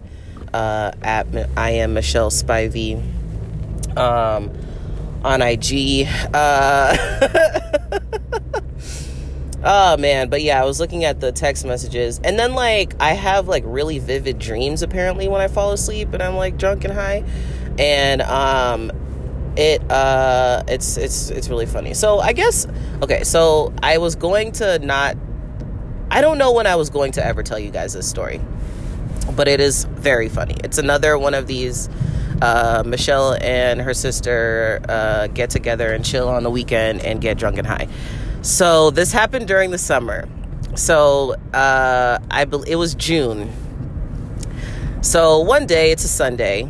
Uh, 0.54 0.92
at 1.02 1.28
I 1.58 1.72
am 1.72 1.94
Michelle 1.94 2.30
Spivey 2.30 2.98
um, 3.98 4.52
on 5.24 5.42
IG. 5.42 6.08
Uh, 6.34 7.30
Oh 9.65 9.96
man, 9.96 10.29
but 10.29 10.41
yeah, 10.41 10.62
I 10.62 10.65
was 10.65 10.82
looking 10.82 11.05
at 11.05 11.22
the 11.22 11.32
text 11.32 11.65
messages, 11.65 12.20
and 12.22 12.38
then 12.38 12.53
like 12.53 12.96
I 13.00 13.13
have 13.13 13.48
like 13.48 13.63
really 13.65 13.98
vivid 13.98 14.38
dreams 14.38 14.82
apparently 14.82 15.29
when 15.29 15.39
I 15.39 15.48
fall 15.48 15.72
asleep 15.72 16.12
and 16.13 16.22
I'm 16.22 16.36
like 16.36 16.58
drunk 16.58 16.84
and 16.84 16.93
high, 16.93 17.24
and 17.79 18.22
um, 18.24 18.91
it 19.55 19.89
uh, 19.89 20.63
it's 20.67 20.98
it's 20.98 21.29
it's 21.29 21.48
really 21.48 21.65
funny. 21.65 21.93
So 21.93 22.20
I 22.20 22.34
guess 22.34 22.67
okay, 23.01 23.24
so 23.24 23.74
I 23.82 24.00
was 24.00 24.15
going 24.15 24.51
to 24.53 24.79
not, 24.79 25.15
I 26.12 26.20
don't 26.20 26.38
know 26.38 26.51
when 26.51 26.67
I 26.67 26.75
was 26.75 26.89
going 26.89 27.13
to 27.13 27.25
ever 27.25 27.41
tell 27.41 27.60
you 27.60 27.72
guys 27.72 27.93
this 27.93 28.10
story, 28.10 28.41
but 29.34 29.48
it 29.48 29.62
is 29.62 29.86
very 29.86 30.27
funny. 30.27 30.58
It's 30.63 30.77
another 30.77 31.17
one 31.17 31.34
of 31.34 31.48
these. 31.48 31.89
Uh, 32.41 32.84
Michelle 32.86 33.38
and 33.41 33.79
her 33.79 33.93
sister 33.93 34.82
uh, 34.89 35.27
get 35.27 35.50
together 35.50 35.93
and 35.93 36.03
chill 36.03 36.27
on 36.27 36.43
the 36.43 36.50
weekend 36.50 37.00
and 37.00 37.22
get 37.22 37.38
drunk 37.38 37.58
and 37.58 37.65
high. 37.65 37.88
So 38.44 38.92
this 38.92 39.14
happened 39.14 39.48
during 39.48 39.72
the 39.72 39.78
summer. 39.78 40.28
So 40.76 41.36
uh, 41.54 42.20
I 42.30 42.44
be- 42.44 42.64
it 42.68 42.76
was 42.76 42.94
June. 42.94 43.50
So 45.02 45.40
one 45.40 45.66
day, 45.66 45.92
it's 45.92 46.04
a 46.04 46.10
Sunday. 46.10 46.70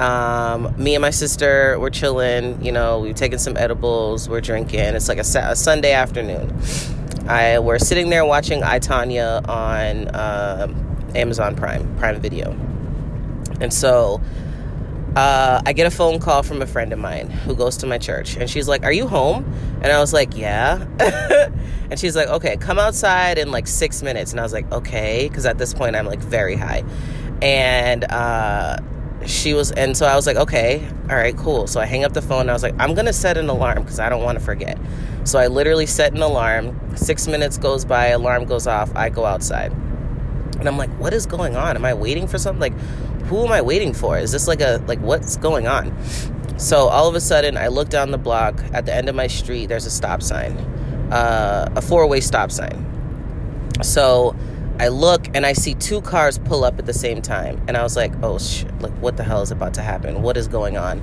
Um, 0.00 0.74
me 0.76 0.96
and 0.96 1.02
my 1.02 1.10
sister 1.10 1.78
were 1.78 1.90
chilling. 1.90 2.64
You 2.64 2.72
know, 2.72 2.98
we've 2.98 3.14
taken 3.14 3.38
some 3.38 3.56
edibles. 3.56 4.28
We're 4.28 4.40
drinking. 4.40 4.80
It's 4.80 5.08
like 5.08 5.18
a, 5.18 5.38
a 5.50 5.54
Sunday 5.54 5.92
afternoon. 5.92 6.60
I 7.28 7.60
we're 7.60 7.78
sitting 7.78 8.10
there 8.10 8.24
watching 8.24 8.64
I 8.64 8.80
Tonya 8.80 9.48
on 9.48 10.08
uh, 10.08 10.66
Amazon 11.14 11.54
Prime 11.54 11.96
Prime 11.98 12.20
Video, 12.20 12.50
and 13.60 13.72
so 13.72 14.20
uh, 15.16 15.60
I 15.66 15.72
get 15.74 15.86
a 15.86 15.90
phone 15.90 16.20
call 16.20 16.42
from 16.42 16.62
a 16.62 16.66
friend 16.66 16.92
of 16.92 16.98
mine 16.98 17.28
who 17.28 17.54
goes 17.54 17.76
to 17.78 17.86
my 17.86 17.98
church, 17.98 18.36
and 18.36 18.48
she's 18.48 18.66
like, 18.66 18.82
"Are 18.84 18.92
you 18.92 19.06
home?" 19.06 19.44
And 19.82 19.92
I 19.92 20.00
was 20.00 20.12
like, 20.12 20.36
"Yeah." 20.36 20.86
and 21.90 21.98
she's 21.98 22.16
like, 22.16 22.28
"Okay, 22.28 22.56
come 22.56 22.78
outside 22.78 23.36
in 23.36 23.50
like 23.50 23.66
six 23.66 24.02
minutes." 24.02 24.30
And 24.30 24.40
I 24.40 24.42
was 24.42 24.54
like, 24.54 24.70
"Okay," 24.72 25.28
because 25.28 25.44
at 25.44 25.58
this 25.58 25.74
point 25.74 25.96
I'm 25.96 26.06
like 26.06 26.20
very 26.20 26.56
high, 26.56 26.82
and 27.42 28.04
uh, 28.04 28.78
she 29.26 29.52
was, 29.52 29.70
and 29.72 29.94
so 29.94 30.06
I 30.06 30.16
was 30.16 30.26
like, 30.26 30.36
"Okay, 30.36 30.88
all 31.10 31.16
right, 31.16 31.36
cool." 31.36 31.66
So 31.66 31.78
I 31.78 31.84
hang 31.84 32.04
up 32.04 32.14
the 32.14 32.22
phone. 32.22 32.42
and 32.42 32.50
I 32.50 32.54
was 32.54 32.62
like, 32.62 32.74
"I'm 32.78 32.94
gonna 32.94 33.12
set 33.12 33.36
an 33.36 33.50
alarm 33.50 33.82
because 33.82 34.00
I 34.00 34.08
don't 34.08 34.22
want 34.22 34.38
to 34.38 34.44
forget." 34.44 34.78
So 35.24 35.38
I 35.38 35.48
literally 35.48 35.86
set 35.86 36.14
an 36.14 36.22
alarm. 36.22 36.96
Six 36.96 37.28
minutes 37.28 37.58
goes 37.58 37.84
by, 37.84 38.08
alarm 38.08 38.46
goes 38.46 38.66
off. 38.66 38.90
I 38.96 39.10
go 39.10 39.26
outside, 39.26 39.72
and 40.58 40.66
I'm 40.66 40.78
like, 40.78 40.90
"What 40.98 41.12
is 41.12 41.26
going 41.26 41.54
on? 41.54 41.76
Am 41.76 41.84
I 41.84 41.92
waiting 41.92 42.26
for 42.26 42.38
something?" 42.38 42.60
Like 42.60 42.72
who 43.32 43.46
am 43.46 43.52
I 43.52 43.62
waiting 43.62 43.94
for? 43.94 44.18
Is 44.18 44.30
this 44.30 44.46
like 44.46 44.60
a 44.60 44.82
like 44.86 45.00
what's 45.00 45.36
going 45.38 45.66
on? 45.66 45.96
So 46.58 46.88
all 46.88 47.08
of 47.08 47.14
a 47.14 47.20
sudden, 47.20 47.56
I 47.56 47.68
look 47.68 47.88
down 47.88 48.10
the 48.10 48.18
block. 48.18 48.62
At 48.74 48.84
the 48.84 48.94
end 48.94 49.08
of 49.08 49.14
my 49.14 49.26
street, 49.26 49.66
there's 49.66 49.86
a 49.86 49.90
stop 49.90 50.22
sign. 50.22 50.52
uh, 51.10 51.72
a 51.76 51.82
four 51.82 52.06
way 52.06 52.20
stop 52.20 52.50
sign. 52.50 52.86
So 53.82 54.36
I 54.78 54.88
look 54.88 55.28
and 55.34 55.44
I 55.46 55.52
see 55.52 55.74
two 55.74 56.00
cars 56.02 56.38
pull 56.38 56.64
up 56.64 56.78
at 56.78 56.86
the 56.86 56.92
same 56.92 57.22
time. 57.22 57.62
And 57.68 57.76
I 57.76 57.82
was 57.82 57.96
like, 57.96 58.12
oh 58.22 58.38
shit, 58.38 58.80
like 58.80 58.92
what 59.00 59.16
the 59.16 59.24
hell 59.24 59.42
is 59.42 59.50
about 59.50 59.74
to 59.74 59.82
happen? 59.82 60.22
What 60.22 60.36
is 60.36 60.48
going 60.48 60.76
on? 60.76 61.02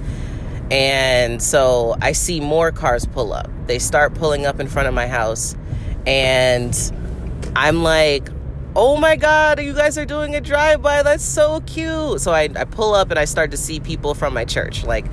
And 0.72 1.42
so 1.42 1.96
I 2.00 2.12
see 2.12 2.40
more 2.40 2.72
cars 2.72 3.06
pull 3.06 3.34
up. 3.34 3.50
They 3.66 3.80
start 3.80 4.14
pulling 4.14 4.46
up 4.46 4.60
in 4.60 4.68
front 4.68 4.88
of 4.88 4.94
my 4.94 5.08
house. 5.08 5.56
And 6.06 6.76
I'm 7.56 7.82
like, 7.84 8.30
oh 8.80 8.96
my 8.96 9.18
God, 9.18 9.62
you 9.62 9.74
guys 9.74 9.98
are 9.98 10.06
doing 10.06 10.36
a 10.38 10.40
drive 10.40 10.82
by. 10.82 11.04
That's 11.04 11.24
so 11.24 11.60
cute. 11.66 12.22
So 12.22 12.32
I, 12.32 12.48
I 12.56 12.64
pull 12.64 12.94
up 12.94 13.10
and 13.10 13.20
I 13.20 13.26
start 13.26 13.52
to 13.52 13.58
see 13.58 13.82
people 13.82 14.14
from 14.14 14.34
my 14.34 14.46
church. 14.46 14.86
Like, 14.86 15.06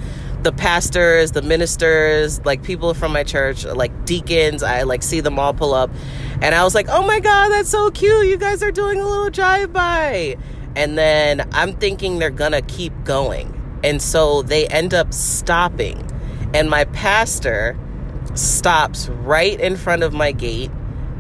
the 0.45 0.53
pastors, 0.53 1.33
the 1.33 1.43
ministers, 1.43 2.45
like 2.45 2.63
people 2.63 2.95
from 2.95 3.13
my 3.13 3.25
church, 3.25 3.65
like 3.65 4.05
deacons, 4.05 4.63
I 4.63 4.83
like 4.83 5.03
see 5.03 5.19
them 5.19 5.41
all 5.41 5.53
pull 5.53 5.75
up. 5.75 5.91
And 6.41 6.55
I 6.55 6.63
was 6.63 6.77
like, 6.77 6.87
oh 6.89 7.05
my 7.05 7.19
God, 7.19 7.49
that's 7.49 7.69
so 7.69 7.91
cute. 7.91 8.29
You 8.29 8.37
guys 8.37 8.63
are 8.63 8.71
doing 8.71 9.01
a 9.01 9.05
little 9.05 9.31
drive 9.31 9.73
by. 9.73 10.37
And 10.77 10.97
then 10.97 11.49
I'm 11.51 11.73
thinking 11.73 12.21
they're 12.21 12.31
gonna 12.31 12.63
keep 12.63 12.93
going. 13.03 13.53
And 13.83 14.01
so 14.01 14.43
they 14.43 14.69
end 14.69 14.95
up 14.95 15.13
stopping. 15.13 16.09
And 16.55 16.71
my 16.71 16.85
pastor 16.85 17.77
stops 18.35 19.09
right 19.09 19.59
in 19.59 19.75
front 19.75 20.05
of 20.05 20.13
my 20.13 20.31
gate 20.31 20.71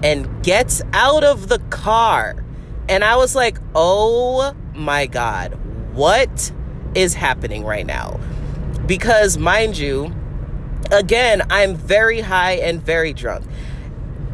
and 0.02 0.44
gets 0.44 0.82
out 0.92 1.24
of 1.24 1.48
the 1.48 1.58
car. 1.70 2.44
And 2.88 3.02
I 3.02 3.16
was 3.16 3.34
like, 3.34 3.58
oh 3.74 4.54
my 4.74 5.06
God, 5.06 5.54
what 5.92 6.52
is 6.94 7.14
happening 7.14 7.64
right 7.64 7.86
now? 7.86 8.20
Because, 8.86 9.36
mind 9.36 9.76
you, 9.76 10.14
again, 10.92 11.42
I'm 11.50 11.74
very 11.74 12.20
high 12.20 12.52
and 12.52 12.80
very 12.80 13.12
drunk. 13.12 13.44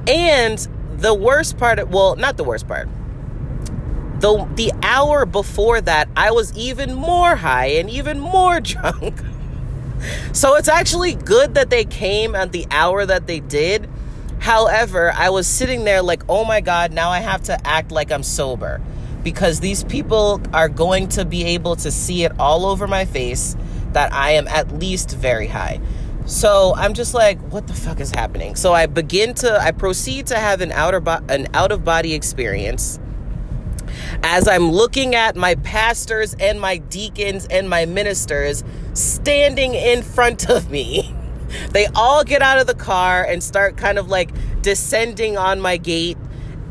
And 0.07 0.59
the 0.97 1.14
worst 1.14 1.57
part, 1.59 1.88
well, 1.88 2.16
not 2.16 2.37
the 2.37 2.45
worst 2.45 2.69
part. 2.69 2.88
The, 4.21 4.49
the 4.54 4.73
hour 4.83 5.26
before 5.26 5.81
that, 5.81 6.09
I 6.16 6.31
was 6.31 6.57
even 6.57 6.95
more 6.95 7.37
high 7.37 7.66
and 7.66 7.88
even 7.90 8.21
more 8.21 8.61
drunk. 8.61 9.19
so 10.33 10.57
it's 10.57 10.69
actually 10.69 11.14
good 11.14 11.54
that 11.54 11.71
they 11.71 11.85
came 11.85 12.35
at 12.35 12.52
the 12.52 12.66
hour 12.71 13.07
that 13.07 13.26
they 13.26 13.40
did. 13.40 13.88
However, 14.42 15.12
I 15.12 15.30
was 15.30 15.46
sitting 15.46 15.84
there 15.84 16.02
like, 16.02 16.25
oh 16.28 16.44
my 16.44 16.61
God, 16.61 16.92
now 16.92 17.11
I 17.11 17.20
have 17.20 17.42
to 17.44 17.64
act 17.64 17.92
like 17.92 18.11
I'm 18.11 18.25
sober 18.25 18.80
because 19.22 19.61
these 19.61 19.84
people 19.84 20.40
are 20.52 20.68
going 20.68 21.06
to 21.11 21.25
be 21.25 21.44
able 21.44 21.76
to 21.76 21.92
see 21.92 22.25
it 22.25 22.32
all 22.40 22.66
over 22.66 22.88
my 22.88 23.04
face 23.04 23.56
that 23.92 24.12
I 24.12 24.32
am 24.32 24.49
at 24.49 24.72
least 24.72 25.12
very 25.12 25.46
high. 25.46 25.80
So 26.26 26.75
I'm 26.76 26.92
just 26.92 27.14
like, 27.14 27.38
what 27.52 27.68
the 27.68 27.72
fuck 27.72 28.00
is 28.00 28.11
happening? 28.11 28.56
So 28.56 28.72
I 28.72 28.87
begin 28.87 29.34
to, 29.34 29.61
I 29.61 29.70
proceed 29.70 30.26
to 30.26 30.37
have 30.37 30.61
an 30.61 30.72
outer, 30.72 30.99
bo- 30.99 31.25
an 31.28 31.46
out 31.54 31.70
of 31.70 31.84
body 31.84 32.12
experience 32.12 32.99
as 34.25 34.49
I'm 34.49 34.72
looking 34.72 35.14
at 35.14 35.37
my 35.37 35.54
pastors 35.54 36.34
and 36.40 36.61
my 36.61 36.78
deacons 36.78 37.46
and 37.46 37.70
my 37.70 37.87
ministers 37.87 38.64
standing 38.92 39.75
in 39.75 40.02
front 40.02 40.50
of 40.50 40.68
me. 40.68 41.12
They 41.71 41.87
all 41.94 42.25
get 42.25 42.42
out 42.42 42.59
of 42.59 42.66
the 42.66 42.75
car 42.75 43.25
and 43.25 43.42
start 43.42 43.76
kind 43.76 43.99
of 43.99 44.09
like 44.09 44.30
descending 44.62 45.37
on 45.37 45.61
my 45.61 45.76
gate 45.76 46.18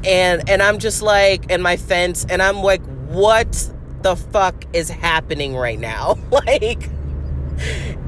and 0.06 0.50
and 0.50 0.62
I'm 0.62 0.80
just 0.80 1.02
like 1.02 1.52
and 1.52 1.62
my 1.62 1.78
fence 1.78 2.26
and 2.30 2.42
I'm 2.42 2.58
like 2.58 2.82
what 3.08 3.72
the 4.02 4.16
fuck 4.16 4.66
is 4.74 4.90
happening 4.90 5.56
right 5.56 5.80
now? 5.80 6.18
like 6.32 6.90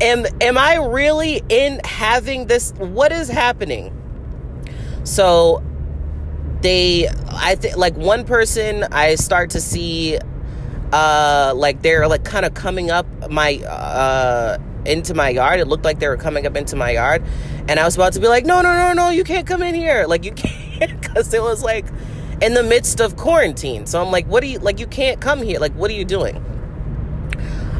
am 0.02 0.26
am 0.42 0.58
I 0.58 0.76
really 0.76 1.42
in 1.50 1.82
having 1.84 2.48
this 2.48 2.72
what 2.78 3.12
is 3.12 3.30
happening? 3.30 4.00
So 5.04 5.62
they 6.62 7.10
I 7.30 7.56
think 7.56 7.78
like 7.78 7.96
one 7.96 8.24
person 8.24 8.84
I 8.86 9.16
start 9.16 9.52
to 9.52 9.62
see 9.62 10.18
uh 10.92 11.54
like 11.56 11.82
they're 11.82 12.08
like 12.08 12.24
kind 12.24 12.46
of 12.46 12.54
coming 12.54 12.90
up 12.90 13.06
my 13.30 13.58
uh 13.58 14.58
into 14.86 15.14
my 15.14 15.30
yard. 15.30 15.60
It 15.60 15.68
looked 15.68 15.86
like 15.86 16.00
they 16.00 16.08
were 16.08 16.18
coming 16.18 16.46
up 16.46 16.56
into 16.56 16.76
my 16.76 16.92
yard. 16.92 17.24
And 17.68 17.80
I 17.80 17.86
was 17.86 17.96
about 17.96 18.14
to 18.14 18.20
be 18.20 18.28
like, 18.28 18.46
no, 18.46 18.62
no, 18.62 18.74
no, 18.74 18.94
no, 18.94 19.10
you 19.10 19.24
can't 19.24 19.48
come 19.48 19.62
in 19.62 19.76
here. 19.76 20.06
Like, 20.14 20.26
you 20.26 20.32
can't, 20.32 21.02
because 21.02 21.34
it 21.34 21.42
was 21.42 21.64
like 21.64 21.86
in 22.42 22.54
the 22.54 22.62
midst 22.62 23.00
of 23.00 23.16
quarantine. 23.16 23.88
So 23.88 24.00
I'm 24.00 24.12
like, 24.12 24.28
what 24.28 24.42
do 24.42 24.48
you, 24.48 24.60
like, 24.60 24.80
you 24.80 24.86
can't 24.86 25.20
come 25.20 25.42
here. 25.42 25.60
Like, 25.60 25.74
what 25.74 25.90
are 25.90 25.96
you 25.96 26.06
doing? 26.06 26.38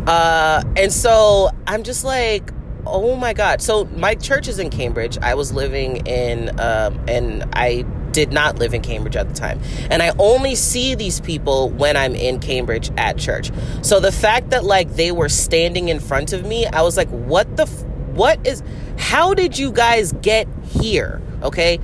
Uh, 0.08 0.64
and 0.76 0.92
so 0.92 1.50
I'm 1.68 1.84
just 1.84 2.04
like, 2.04 2.52
oh 2.88 3.16
my 3.16 3.34
God. 3.34 3.62
So 3.62 3.86
my 3.86 4.16
church 4.16 4.48
is 4.48 4.58
in 4.58 4.70
Cambridge. 4.70 5.18
I 5.20 5.36
was 5.36 5.54
living 5.54 6.08
in, 6.08 6.60
um, 6.60 7.00
and 7.08 7.46
I 7.54 7.86
did 8.14 8.32
not 8.32 8.60
live 8.60 8.74
in 8.74 8.82
Cambridge 8.82 9.16
at 9.16 9.28
the 9.28 9.34
time. 9.34 9.60
And 9.90 10.02
I 10.02 10.14
only 10.20 10.56
see 10.56 10.96
these 10.96 11.20
people 11.20 11.70
when 11.70 11.98
I'm 11.98 12.16
in 12.16 12.40
Cambridge 12.40 12.92
at 12.98 13.18
church. 13.18 13.52
So 13.82 14.00
the 14.00 14.12
fact 14.12 14.52
that 14.52 14.64
like 14.64 14.96
they 14.96 15.12
were 15.12 15.30
standing 15.30 15.90
in 15.90 16.00
front 16.00 16.32
of 16.32 16.46
me, 16.46 16.66
I 16.66 16.82
was 16.82 16.96
like, 16.96 17.10
what 17.10 17.58
the, 17.58 17.64
f- 17.64 17.84
what 18.14 18.46
is, 18.48 18.64
how 18.98 19.34
did 19.34 19.58
you 19.58 19.72
guys 19.72 20.14
get 20.14 20.48
here? 20.64 21.22
Okay. 21.42 21.80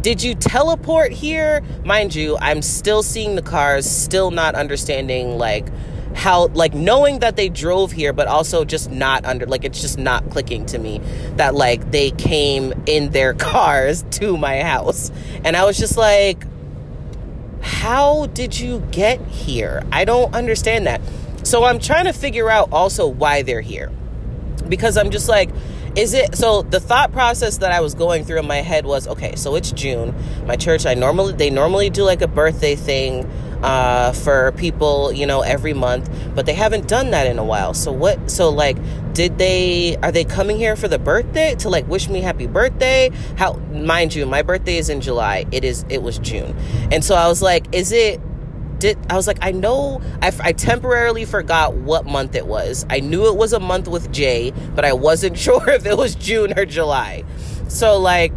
Did 0.00 0.22
you 0.22 0.34
teleport 0.34 1.12
here? 1.12 1.62
Mind 1.84 2.14
you, 2.14 2.36
I'm 2.38 2.62
still 2.62 3.02
seeing 3.02 3.36
the 3.36 3.42
cars, 3.42 3.88
still 3.88 4.30
not 4.30 4.54
understanding 4.54 5.38
like, 5.38 5.66
how 6.14 6.48
like 6.48 6.74
knowing 6.74 7.20
that 7.20 7.36
they 7.36 7.48
drove 7.48 7.92
here 7.92 8.12
but 8.12 8.28
also 8.28 8.64
just 8.64 8.90
not 8.90 9.24
under 9.24 9.46
like 9.46 9.64
it's 9.64 9.80
just 9.80 9.98
not 9.98 10.28
clicking 10.30 10.66
to 10.66 10.78
me 10.78 11.00
that 11.36 11.54
like 11.54 11.90
they 11.90 12.10
came 12.12 12.72
in 12.86 13.10
their 13.10 13.34
cars 13.34 14.04
to 14.10 14.36
my 14.36 14.62
house. 14.62 15.10
And 15.44 15.56
i 15.56 15.64
was 15.64 15.78
just 15.78 15.96
like 15.96 16.46
how 17.60 18.26
did 18.26 18.58
you 18.58 18.80
get 18.90 19.20
here? 19.28 19.84
I 19.92 20.04
don't 20.04 20.34
understand 20.34 20.86
that. 20.86 21.00
So 21.44 21.64
i'm 21.64 21.78
trying 21.78 22.04
to 22.04 22.12
figure 22.12 22.50
out 22.50 22.72
also 22.72 23.06
why 23.06 23.42
they're 23.42 23.60
here. 23.60 23.90
Because 24.68 24.96
i'm 24.96 25.10
just 25.10 25.28
like 25.28 25.50
is 25.94 26.14
it 26.14 26.34
so 26.36 26.62
the 26.62 26.80
thought 26.80 27.12
process 27.12 27.58
that 27.58 27.70
i 27.70 27.80
was 27.80 27.94
going 27.94 28.24
through 28.24 28.38
in 28.38 28.46
my 28.46 28.62
head 28.62 28.86
was 28.86 29.06
okay 29.06 29.36
so 29.36 29.54
it's 29.56 29.72
june. 29.72 30.14
My 30.46 30.56
church 30.56 30.86
i 30.86 30.94
normally 30.94 31.32
they 31.32 31.50
normally 31.50 31.90
do 31.90 32.02
like 32.04 32.22
a 32.22 32.28
birthday 32.28 32.76
thing 32.76 33.28
uh, 33.62 34.12
for 34.12 34.52
people, 34.52 35.12
you 35.12 35.26
know, 35.26 35.42
every 35.42 35.72
month, 35.72 36.10
but 36.34 36.46
they 36.46 36.54
haven't 36.54 36.88
done 36.88 37.10
that 37.12 37.26
in 37.26 37.38
a 37.38 37.44
while. 37.44 37.74
So 37.74 37.92
what? 37.92 38.30
So 38.30 38.50
like, 38.50 38.76
did 39.14 39.38
they? 39.38 39.96
Are 40.02 40.12
they 40.12 40.24
coming 40.24 40.56
here 40.56 40.76
for 40.76 40.88
the 40.88 40.98
birthday 40.98 41.54
to 41.56 41.68
like 41.68 41.86
wish 41.88 42.08
me 42.08 42.20
happy 42.20 42.46
birthday? 42.46 43.10
How? 43.36 43.54
Mind 43.72 44.14
you, 44.14 44.26
my 44.26 44.42
birthday 44.42 44.78
is 44.78 44.88
in 44.88 45.00
July. 45.00 45.46
It 45.52 45.64
is. 45.64 45.84
It 45.88 46.02
was 46.02 46.18
June, 46.18 46.56
and 46.90 47.04
so 47.04 47.14
I 47.14 47.28
was 47.28 47.42
like, 47.42 47.74
is 47.74 47.92
it? 47.92 48.20
Did, 48.78 48.98
I 49.08 49.14
was 49.14 49.28
like, 49.28 49.38
I 49.42 49.52
know, 49.52 50.02
I, 50.22 50.32
I 50.40 50.52
temporarily 50.52 51.24
forgot 51.24 51.74
what 51.74 52.04
month 52.04 52.34
it 52.34 52.48
was. 52.48 52.84
I 52.90 52.98
knew 52.98 53.28
it 53.28 53.36
was 53.36 53.52
a 53.52 53.60
month 53.60 53.86
with 53.86 54.10
J, 54.10 54.52
but 54.74 54.84
I 54.84 54.92
wasn't 54.92 55.38
sure 55.38 55.70
if 55.70 55.86
it 55.86 55.96
was 55.96 56.16
June 56.16 56.58
or 56.58 56.66
July. 56.66 57.22
So, 57.68 57.96
like, 58.00 58.32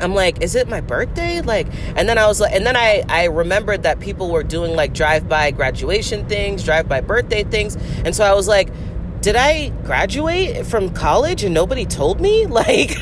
I'm 0.00 0.14
like, 0.14 0.42
is 0.42 0.54
it 0.54 0.68
my 0.68 0.80
birthday? 0.80 1.40
Like, 1.40 1.68
and 1.96 2.08
then 2.08 2.18
I 2.18 2.26
was 2.26 2.40
like, 2.40 2.52
and 2.52 2.66
then 2.66 2.76
I, 2.76 3.04
I 3.08 3.24
remembered 3.26 3.84
that 3.84 4.00
people 4.00 4.30
were 4.30 4.42
doing 4.42 4.74
like 4.74 4.92
drive 4.92 5.28
by 5.28 5.50
graduation 5.50 6.28
things, 6.28 6.64
drive 6.64 6.88
by 6.88 7.00
birthday 7.00 7.44
things. 7.44 7.76
And 8.04 8.14
so 8.14 8.24
I 8.24 8.34
was 8.34 8.48
like, 8.48 8.70
did 9.20 9.36
I 9.36 9.68
graduate 9.84 10.66
from 10.66 10.90
college 10.90 11.44
and 11.44 11.54
nobody 11.54 11.86
told 11.86 12.20
me? 12.20 12.46
Like, 12.54 12.96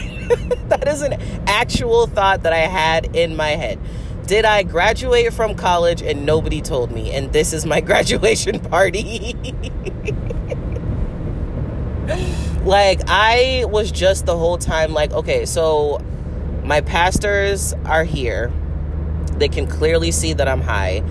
that 0.68 0.88
is 0.88 1.02
an 1.02 1.14
actual 1.46 2.07
thought 2.07 2.44
that 2.44 2.52
I 2.52 2.61
had 2.61 3.16
in 3.16 3.37
my 3.37 3.50
head. 3.50 3.78
Did 4.26 4.44
I 4.44 4.62
graduate 4.62 5.33
from 5.33 5.57
college 5.57 6.00
and 6.00 6.24
nobody 6.24 6.62
told 6.62 6.90
me? 6.90 7.12
And 7.12 7.33
this 7.33 7.52
is 7.52 7.66
my 7.66 7.81
graduation 7.81 8.61
party. 8.61 9.35
like, 12.64 13.00
I 13.09 13.64
was 13.68 13.90
just 13.90 14.24
the 14.24 14.38
whole 14.38 14.59
time 14.59 14.94
like, 14.94 15.12
okay, 15.12 15.44
so 15.44 16.00
my 16.62 16.81
pastors 16.81 17.75
are 17.85 18.05
here. 18.05 18.53
They 19.35 19.48
can 19.48 19.66
clearly 19.66 20.12
see 20.12 20.33
that 20.35 20.48
I'm 20.48 20.61
high, 20.61 21.03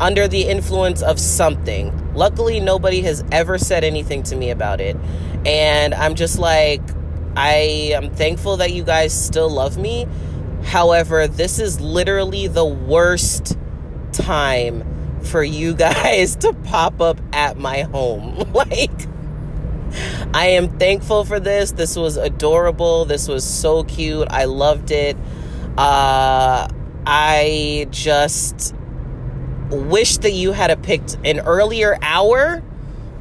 under 0.00 0.28
the 0.28 0.42
influence 0.42 1.02
of 1.02 1.18
something. 1.18 2.14
Luckily, 2.14 2.60
nobody 2.60 3.02
has 3.02 3.24
ever 3.30 3.58
said 3.58 3.84
anything 3.84 4.22
to 4.24 4.36
me 4.36 4.50
about 4.50 4.80
it. 4.80 4.96
And 5.44 5.94
I'm 5.94 6.14
just 6.14 6.38
like, 6.38 6.82
I 7.36 7.92
am 7.94 8.10
thankful 8.10 8.58
that 8.58 8.72
you 8.72 8.82
guys 8.82 9.12
still 9.12 9.50
love 9.50 9.76
me. 9.76 10.06
However, 10.64 11.26
this 11.26 11.58
is 11.58 11.80
literally 11.80 12.46
the 12.46 12.64
worst 12.64 13.56
time 14.12 14.84
for 15.22 15.42
you 15.42 15.74
guys 15.76 16.36
to 16.36 16.52
pop 16.64 17.00
up 17.00 17.20
at 17.32 17.58
my 17.58 17.82
home. 17.82 18.36
like, 18.52 19.09
I 20.32 20.46
am 20.48 20.78
thankful 20.78 21.24
for 21.24 21.40
this. 21.40 21.72
This 21.72 21.96
was 21.96 22.16
adorable. 22.16 23.04
This 23.04 23.28
was 23.28 23.44
so 23.44 23.84
cute. 23.84 24.28
I 24.30 24.44
loved 24.44 24.90
it. 24.90 25.16
Uh, 25.76 26.68
I 27.06 27.86
just 27.90 28.74
wish 29.70 30.18
that 30.18 30.32
you 30.32 30.52
had 30.52 30.82
picked 30.82 31.16
an 31.24 31.40
earlier 31.40 31.98
hour 32.02 32.62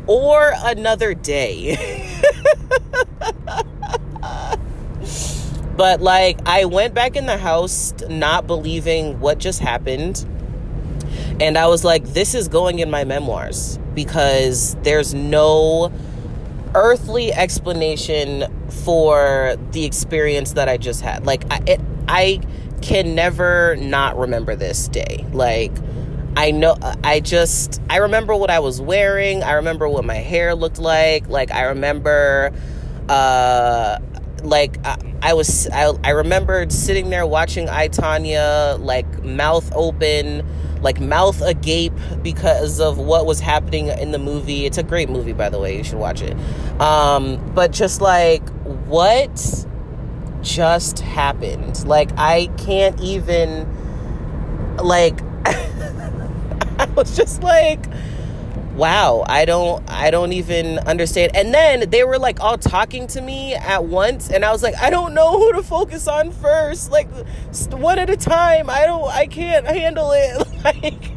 or 0.07 0.53
another 0.63 1.13
day. 1.13 1.77
But 5.79 6.01
like, 6.01 6.41
I 6.45 6.65
went 6.65 6.93
back 6.93 7.15
in 7.15 7.25
the 7.25 7.37
house 7.37 7.93
not 8.09 8.45
believing 8.47 9.21
what 9.21 9.37
just 9.37 9.61
happened. 9.61 10.25
And 11.39 11.57
I 11.57 11.67
was 11.67 11.85
like, 11.85 12.03
this 12.03 12.35
is 12.35 12.49
going 12.49 12.79
in 12.79 12.91
my 12.91 13.05
memoirs 13.05 13.79
because 13.95 14.75
there's 14.83 15.13
no 15.13 15.89
earthly 16.75 17.33
explanation 17.33 18.45
for 18.69 19.55
the 19.71 19.85
experience 19.85 20.53
that 20.53 20.69
I 20.69 20.77
just 20.77 21.01
had. 21.01 21.25
Like, 21.25 21.43
I, 21.51 21.61
it, 21.65 21.81
I 22.07 22.41
can 22.81 23.15
never 23.15 23.75
not 23.77 24.17
remember 24.17 24.55
this 24.55 24.87
day. 24.87 25.25
Like, 25.31 25.71
I 26.37 26.51
know, 26.51 26.77
I 27.03 27.19
just, 27.19 27.81
I 27.89 27.97
remember 27.97 28.35
what 28.35 28.49
I 28.49 28.59
was 28.59 28.79
wearing. 28.79 29.43
I 29.43 29.53
remember 29.53 29.89
what 29.89 30.05
my 30.05 30.15
hair 30.15 30.55
looked 30.55 30.79
like. 30.79 31.27
Like, 31.27 31.51
I 31.51 31.63
remember, 31.63 32.53
uh, 33.09 33.99
like, 34.43 34.77
I, 34.85 34.97
I 35.21 35.33
was, 35.33 35.67
I, 35.67 35.91
I 36.03 36.11
remembered 36.11 36.71
sitting 36.71 37.09
there 37.09 37.25
watching 37.27 37.67
I, 37.67 37.89
Tonya, 37.89 38.79
like, 38.79 39.23
mouth 39.23 39.69
open, 39.75 40.45
like, 40.81 40.99
mouth 40.99 41.41
agape 41.41 41.93
because 42.21 42.79
of 42.79 42.97
what 42.97 43.25
was 43.25 43.39
happening 43.39 43.87
in 43.87 44.11
the 44.11 44.19
movie. 44.19 44.65
It's 44.65 44.77
a 44.77 44.83
great 44.83 45.09
movie, 45.09 45.33
by 45.33 45.49
the 45.49 45.59
way. 45.59 45.77
You 45.77 45.83
should 45.83 45.99
watch 45.99 46.21
it. 46.21 46.37
Um, 46.79 47.53
but 47.53 47.71
just 47.71 48.01
like, 48.01 48.47
what 48.87 49.65
just 50.41 50.99
happened? 50.99 51.85
Like, 51.85 52.11
I 52.17 52.49
can't 52.57 52.99
even, 53.01 53.67
like, 54.77 55.19
I 55.45 56.87
was 56.95 57.15
just 57.15 57.43
like, 57.43 57.85
wow, 58.79 59.23
I 59.27 59.45
don't 59.45 59.87
I 59.89 60.09
don't 60.09 60.33
even 60.33 60.79
understand. 60.79 61.35
And 61.35 61.53
then 61.53 61.89
they 61.89 62.03
were 62.03 62.17
like 62.17 62.39
all 62.39 62.57
talking 62.57 63.05
to 63.07 63.21
me 63.21 63.53
at 63.53 63.83
once 63.83 64.29
and 64.29 64.45
I 64.45 64.51
was 64.51 64.63
like, 64.63 64.75
I 64.77 64.89
don't 64.89 65.13
know 65.13 65.37
who 65.37 65.53
to 65.53 65.63
focus 65.63 66.07
on 66.07 66.31
first. 66.31 66.89
Like 66.89 67.09
one 67.71 67.99
at 67.99 68.09
a 68.09 68.17
time. 68.17 68.69
I 68.69 68.85
don't 68.85 69.07
I 69.09 69.27
can't 69.27 69.67
handle 69.67 70.11
it. 70.13 70.47
Like 70.59 71.13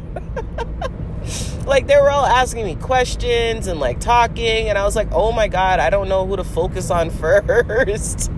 like 1.65 1.87
they 1.87 1.97
were 1.97 2.09
all 2.09 2.25
asking 2.25 2.65
me 2.65 2.75
questions 2.75 3.67
and 3.67 3.77
like 3.77 3.99
talking 3.99 4.69
and 4.69 4.77
I 4.77 4.85
was 4.85 4.95
like, 4.95 5.09
"Oh 5.11 5.33
my 5.33 5.49
god, 5.49 5.81
I 5.81 5.89
don't 5.89 6.07
know 6.07 6.25
who 6.25 6.37
to 6.37 6.45
focus 6.45 6.89
on 6.89 7.09
first 7.21 8.31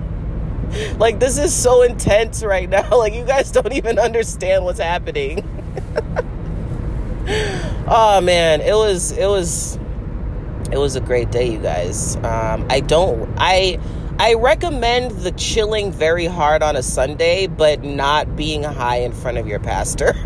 like 0.97 1.19
this 1.19 1.37
is 1.37 1.53
so 1.53 1.83
intense 1.83 2.43
right 2.43 2.69
now. 2.69 2.97
Like 2.97 3.13
you 3.13 3.23
guys 3.23 3.51
don't 3.51 3.73
even 3.73 3.99
understand 3.99 4.65
what's 4.65 4.79
happening. 4.79 5.43
Oh 7.27 8.21
man, 8.21 8.61
it 8.61 8.73
was 8.73 9.11
it 9.11 9.27
was 9.27 9.79
it 10.71 10.77
was 10.77 10.95
a 10.95 11.01
great 11.01 11.31
day, 11.31 11.51
you 11.51 11.59
guys. 11.59 12.17
Um, 12.17 12.67
I 12.69 12.81
don't 12.81 13.27
I 13.37 13.79
I 14.19 14.35
recommend 14.35 15.11
the 15.11 15.31
chilling 15.31 15.91
very 15.91 16.25
hard 16.25 16.61
on 16.61 16.75
a 16.75 16.83
Sunday, 16.83 17.47
but 17.47 17.83
not 17.83 18.35
being 18.35 18.63
high 18.63 18.97
in 18.97 19.11
front 19.11 19.37
of 19.37 19.47
your 19.47 19.59
pastor. 19.59 20.13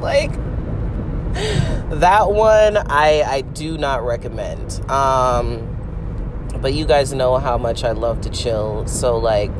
like 0.00 0.32
that 1.90 2.30
one 2.30 2.76
I 2.76 3.22
I 3.22 3.40
do 3.40 3.78
not 3.78 4.04
recommend. 4.04 4.80
Um 4.90 5.68
but 6.60 6.74
you 6.74 6.84
guys 6.84 7.14
know 7.14 7.38
how 7.38 7.56
much 7.56 7.84
I 7.84 7.92
love 7.92 8.20
to 8.20 8.30
chill. 8.30 8.86
So 8.86 9.16
like, 9.16 9.50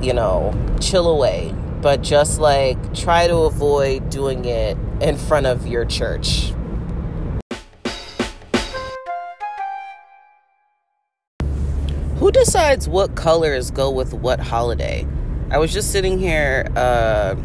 you 0.00 0.14
know, 0.14 0.54
chill 0.80 1.08
away 1.08 1.52
but 1.80 2.02
just 2.02 2.40
like 2.40 2.94
try 2.94 3.26
to 3.26 3.36
avoid 3.36 4.10
doing 4.10 4.44
it 4.44 4.76
in 5.00 5.16
front 5.16 5.46
of 5.46 5.66
your 5.66 5.84
church. 5.84 6.52
Who 12.16 12.32
decides 12.32 12.88
what 12.88 13.14
colors 13.14 13.70
go 13.70 13.90
with 13.90 14.12
what 14.12 14.40
holiday? 14.40 15.06
I 15.50 15.58
was 15.58 15.72
just 15.72 15.92
sitting 15.92 16.18
here 16.18 16.68
uh, 16.74 17.36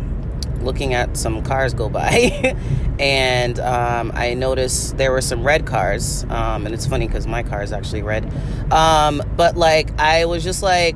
looking 0.62 0.94
at 0.94 1.16
some 1.16 1.44
cars 1.44 1.74
go 1.76 1.90
by, 1.90 2.56
and 3.00 3.60
um, 3.60 4.12
I 4.16 4.34
noticed 4.34 4.98
there 4.98 5.12
were 5.12 5.22
some 5.22 5.46
red 5.46 5.68
cars. 5.68 6.24
Um, 6.26 6.66
and 6.66 6.74
it's 6.74 6.88
funny 6.88 7.08
because 7.08 7.28
my 7.28 7.44
car 7.44 7.62
is 7.62 7.72
actually 7.72 8.02
red. 8.02 8.34
Um, 8.74 9.22
but 9.38 9.56
like, 9.56 9.98
I 10.00 10.26
was 10.26 10.44
just 10.44 10.64
like, 10.64 10.96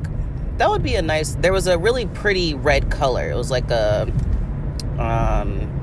that 0.57 0.69
would 0.69 0.83
be 0.83 0.95
a 0.95 1.01
nice. 1.01 1.35
There 1.35 1.53
was 1.53 1.67
a 1.67 1.77
really 1.77 2.05
pretty 2.05 2.53
red 2.53 2.89
color. 2.91 3.29
It 3.29 3.35
was 3.35 3.51
like 3.51 3.69
a 3.71 4.11
um 4.99 5.77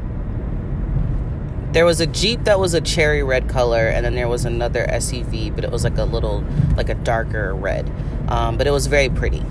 there 1.74 1.84
was 1.84 2.00
a 2.00 2.06
Jeep 2.06 2.44
that 2.44 2.60
was 2.60 2.72
a 2.72 2.80
cherry 2.80 3.24
red 3.24 3.48
color, 3.48 3.88
and 3.88 4.06
then 4.06 4.14
there 4.14 4.28
was 4.28 4.44
another 4.44 4.86
SUV, 4.86 5.52
but 5.52 5.64
it 5.64 5.72
was 5.72 5.82
like 5.82 5.98
a 5.98 6.04
little, 6.04 6.44
like 6.76 6.88
a 6.88 6.94
darker 6.94 7.52
red. 7.52 7.90
Um, 8.28 8.56
but 8.56 8.68
it 8.68 8.70
was 8.70 8.86
very 8.86 9.08
pretty. 9.08 9.42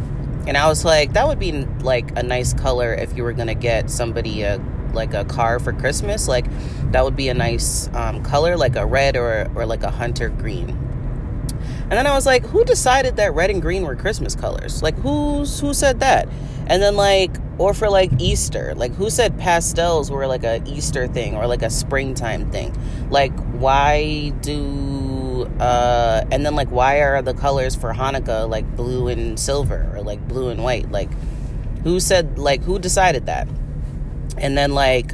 And 0.47 0.55
I 0.55 0.67
was 0.67 0.85
like, 0.85 1.11
that 1.13 1.27
would 1.27 1.37
be 1.37 1.51
like 1.81 2.17
a 2.17 2.23
nice 2.23 2.53
color 2.53 2.93
if 2.93 3.15
you 3.17 3.23
were 3.23 3.33
gonna 3.33 3.55
get 3.55 3.89
somebody 3.89 4.43
a 4.43 4.61
like 4.93 5.13
a 5.13 5.25
car 5.25 5.59
for 5.59 5.73
Christmas. 5.73 6.29
Like 6.29 6.45
that 6.93 7.03
would 7.03 7.17
be 7.17 7.27
a 7.27 7.33
nice 7.33 7.89
um, 7.93 8.23
color, 8.23 8.55
like 8.55 8.77
a 8.77 8.85
red 8.85 9.17
or 9.17 9.51
or 9.53 9.65
like 9.65 9.83
a 9.83 9.91
hunter 9.91 10.29
green. 10.29 10.77
And 11.83 11.91
then 11.91 12.07
I 12.07 12.13
was 12.13 12.25
like, 12.25 12.45
who 12.45 12.63
decided 12.63 13.17
that 13.17 13.33
red 13.33 13.49
and 13.49 13.61
green 13.61 13.83
were 13.83 13.95
Christmas 13.95 14.35
colors? 14.35 14.81
Like 14.81 14.95
who's 14.95 15.59
who 15.59 15.73
said 15.73 15.99
that? 15.99 16.27
And 16.67 16.81
then 16.81 16.95
like 16.95 17.31
or 17.57 17.73
for 17.73 17.89
like 17.89 18.11
Easter, 18.19 18.73
like 18.75 18.93
who 18.95 19.09
said 19.09 19.37
pastels 19.37 20.09
were 20.09 20.25
like 20.25 20.43
a 20.43 20.61
Easter 20.65 21.07
thing 21.07 21.35
or 21.35 21.45
like 21.45 21.61
a 21.61 21.69
springtime 21.69 22.49
thing? 22.51 22.75
Like 23.09 23.37
why 23.53 24.29
do 24.41 25.43
uh 25.59 26.23
and 26.31 26.45
then 26.45 26.55
like 26.55 26.69
why 26.69 27.01
are 27.01 27.21
the 27.21 27.33
colors 27.33 27.75
for 27.75 27.93
Hanukkah 27.93 28.49
like 28.49 28.75
blue 28.75 29.07
and 29.09 29.39
silver 29.39 29.91
or 29.93 30.01
like 30.01 30.25
blue 30.27 30.49
and 30.49 30.63
white? 30.63 30.89
Like 30.89 31.11
who 31.83 31.99
said 31.99 32.39
like 32.39 32.63
who 32.63 32.79
decided 32.79 33.25
that? 33.25 33.47
And 34.37 34.57
then 34.57 34.73
like 34.73 35.13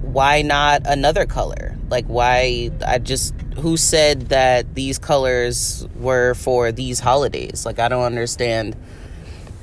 why 0.00 0.42
not 0.42 0.82
another 0.84 1.24
color? 1.24 1.78
Like 1.88 2.06
why 2.06 2.70
I 2.86 2.98
just 2.98 3.32
who 3.58 3.76
said 3.76 4.28
that 4.28 4.74
these 4.74 4.98
colors 4.98 5.86
were 5.96 6.34
for 6.34 6.72
these 6.72 7.00
holidays? 7.00 7.64
Like 7.66 7.78
I 7.78 7.88
don't 7.88 8.04
understand. 8.04 8.76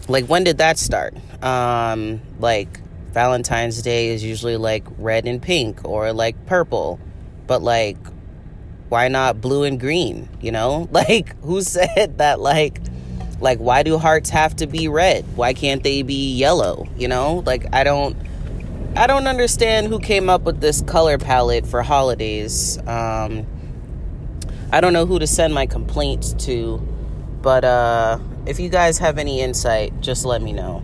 Like 0.08 0.26
when 0.26 0.44
did 0.44 0.58
that 0.60 0.78
start? 0.78 1.16
Um 1.44 2.22
like 2.40 2.80
Valentine's 3.12 3.82
Day 3.82 4.10
is 4.10 4.24
usually 4.24 4.58
like 4.58 4.86
red 4.98 5.26
and 5.26 5.42
pink 5.42 5.84
or 5.84 6.14
like 6.14 6.46
purple. 6.46 7.00
But 7.48 7.62
like 7.62 7.98
why 8.90 9.08
not 9.08 9.40
blue 9.40 9.64
and 9.64 9.80
green, 9.80 10.30
you 10.42 10.52
know? 10.52 10.88
Like 10.92 11.40
who 11.42 11.62
said 11.62 12.18
that 12.18 12.40
like 12.40 12.80
like 13.40 13.60
why 13.60 13.84
do 13.84 13.98
hearts 13.98 14.30
have 14.30 14.56
to 14.58 14.68
be 14.68 14.88
red? 14.88 15.26
Why 15.36 15.54
can't 15.54 15.84
they 15.84 16.02
be 16.02 16.36
yellow, 16.36 16.88
you 16.98 17.08
know? 17.08 17.44
Like 17.46 17.74
I 17.74 17.84
don't 17.84 18.16
I 18.96 19.08
don't 19.08 19.28
understand 19.28 19.88
who 19.88 20.00
came 20.00 20.30
up 20.30 20.42
with 20.42 20.62
this 20.62 20.82
color 20.82 21.18
palette 21.18 21.66
for 21.66 21.82
holidays. 21.82 22.78
Um, 22.88 23.46
I 24.72 24.82
don't 24.82 24.94
know 24.94 25.06
who 25.06 25.20
to 25.20 25.28
send 25.28 25.54
my 25.54 25.66
complaints 25.66 26.34
to, 26.46 26.78
but 27.42 27.64
uh, 27.64 28.20
if 28.46 28.60
you 28.60 28.70
guys 28.70 28.98
have 29.00 29.18
any 29.18 29.42
insight, 29.42 30.00
just 30.02 30.26
let 30.26 30.42
me 30.42 30.54
know. 30.54 30.84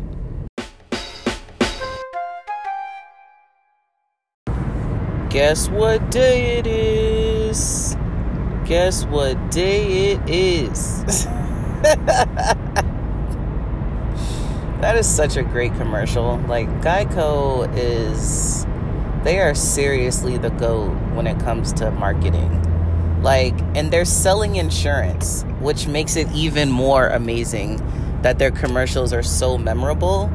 Guess 5.29 5.69
what 5.69 6.09
day 6.09 6.57
it 6.57 6.67
is? 6.67 7.95
Guess 8.65 9.05
what 9.05 9.51
day 9.51 10.13
it 10.13 10.29
is? 10.29 11.27
That 14.81 14.97
is 14.97 15.07
such 15.07 15.35
a 15.35 15.41
great 15.41 15.73
commercial. 15.77 16.37
Like 16.47 16.67
Geico 16.81 17.67
is 17.75 18.67
they 19.23 19.39
are 19.39 19.55
seriously 19.55 20.37
the 20.37 20.51
GOAT 20.51 20.89
when 21.15 21.25
it 21.25 21.39
comes 21.39 21.73
to 21.73 21.89
marketing. 21.89 22.64
Like, 23.25 23.59
and 23.75 23.89
they're 23.89 24.05
selling 24.05 24.57
insurance, 24.57 25.43
which 25.59 25.87
makes 25.87 26.15
it 26.15 26.31
even 26.31 26.69
more 26.69 27.07
amazing 27.07 27.81
that 28.21 28.37
their 28.37 28.51
commercials 28.51 29.11
are 29.13 29.23
so 29.23 29.57
memorable 29.57 30.31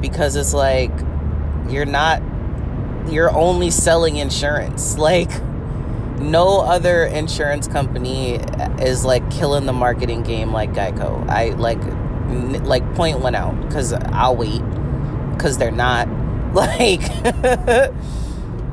because 0.00 0.36
it's 0.36 0.54
like 0.54 0.92
you're 1.68 1.84
not 1.84 2.22
you're 3.10 3.34
only 3.36 3.70
selling 3.72 4.16
insurance. 4.18 4.96
Like 5.02 5.32
no 6.20 6.60
other 6.60 7.06
insurance 7.06 7.66
company 7.66 8.34
is 8.78 9.04
like 9.04 9.28
killing 9.32 9.66
the 9.66 9.72
marketing 9.72 10.22
game 10.22 10.52
like 10.52 10.72
Geico. 10.74 11.28
I 11.28 11.48
like 11.48 11.82
like 12.64 12.84
point 12.94 13.18
one 13.18 13.34
out 13.34 13.60
because 13.62 13.92
I'll 13.92 14.36
wait 14.36 14.62
because 15.32 15.58
they're 15.58 15.72
not 15.72 16.06
like 16.54 17.02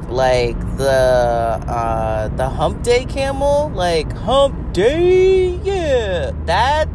like 0.10 0.60
the 0.78 0.90
uh 0.90 2.28
the 2.30 2.50
hump 2.50 2.84
day 2.84 3.06
camel? 3.06 3.72
Like 3.74 4.12
hump 4.12 4.74
day? 4.74 5.60
Yeah 5.64 6.32
that 6.50 6.90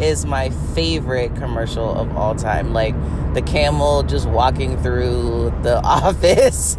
is 0.00 0.26
my 0.26 0.50
favorite 0.74 1.34
commercial 1.36 1.88
of 1.94 2.16
all 2.16 2.34
time. 2.34 2.72
Like 2.72 2.94
the 3.34 3.42
camel 3.42 4.02
just 4.02 4.28
walking 4.28 4.76
through 4.82 5.54
the 5.62 5.80
office. 5.84 6.76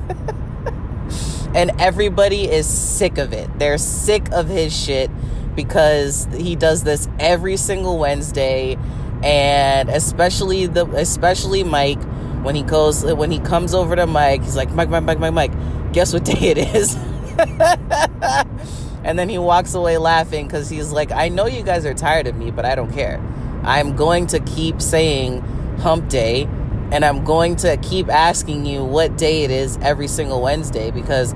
And 1.55 1.71
everybody 1.79 2.49
is 2.49 2.67
sick 2.67 3.17
of 3.17 3.31
it. 3.31 3.57
They're 3.59 3.77
sick 3.77 4.29
of 4.31 4.47
his 4.47 4.75
shit 4.75 5.09
because 5.55 6.27
he 6.35 6.55
does 6.55 6.83
this 6.83 7.07
every 7.19 7.57
single 7.57 7.97
Wednesday. 7.97 8.77
And 9.23 9.87
especially 9.89 10.65
the 10.65 10.85
especially 10.87 11.63
Mike 11.63 12.01
when 12.43 12.55
he 12.55 12.63
goes 12.63 13.03
when 13.03 13.31
he 13.31 13.39
comes 13.39 13.73
over 13.73 13.95
to 13.95 14.05
Mike, 14.05 14.43
he's 14.43 14.55
like 14.55 14.71
Mike, 14.71 14.89
Mike, 14.89 15.03
Mike, 15.03 15.19
Mike, 15.19 15.33
Mike. 15.33 15.93
Guess 15.93 16.13
what 16.13 16.25
day 16.25 16.49
it 16.49 16.57
is? 16.57 16.95
and 19.03 19.17
then 19.17 19.29
he 19.29 19.37
walks 19.37 19.73
away 19.73 19.97
laughing 19.97 20.47
because 20.47 20.69
he's 20.69 20.91
like, 20.91 21.11
I 21.11 21.29
know 21.29 21.45
you 21.45 21.63
guys 21.63 21.85
are 21.85 21.93
tired 21.93 22.27
of 22.27 22.35
me, 22.35 22.51
but 22.51 22.65
I 22.65 22.75
don't 22.75 22.91
care. 22.91 23.21
I'm 23.63 23.95
going 23.95 24.27
to 24.27 24.39
keep 24.39 24.81
saying 24.81 25.41
Hump 25.79 26.09
Day, 26.09 26.43
and 26.91 27.05
I'm 27.05 27.23
going 27.23 27.55
to 27.57 27.77
keep 27.77 28.09
asking 28.09 28.65
you 28.65 28.83
what 28.83 29.17
day 29.17 29.43
it 29.43 29.51
is 29.51 29.77
every 29.81 30.07
single 30.07 30.41
Wednesday 30.41 30.91
because 30.91 31.33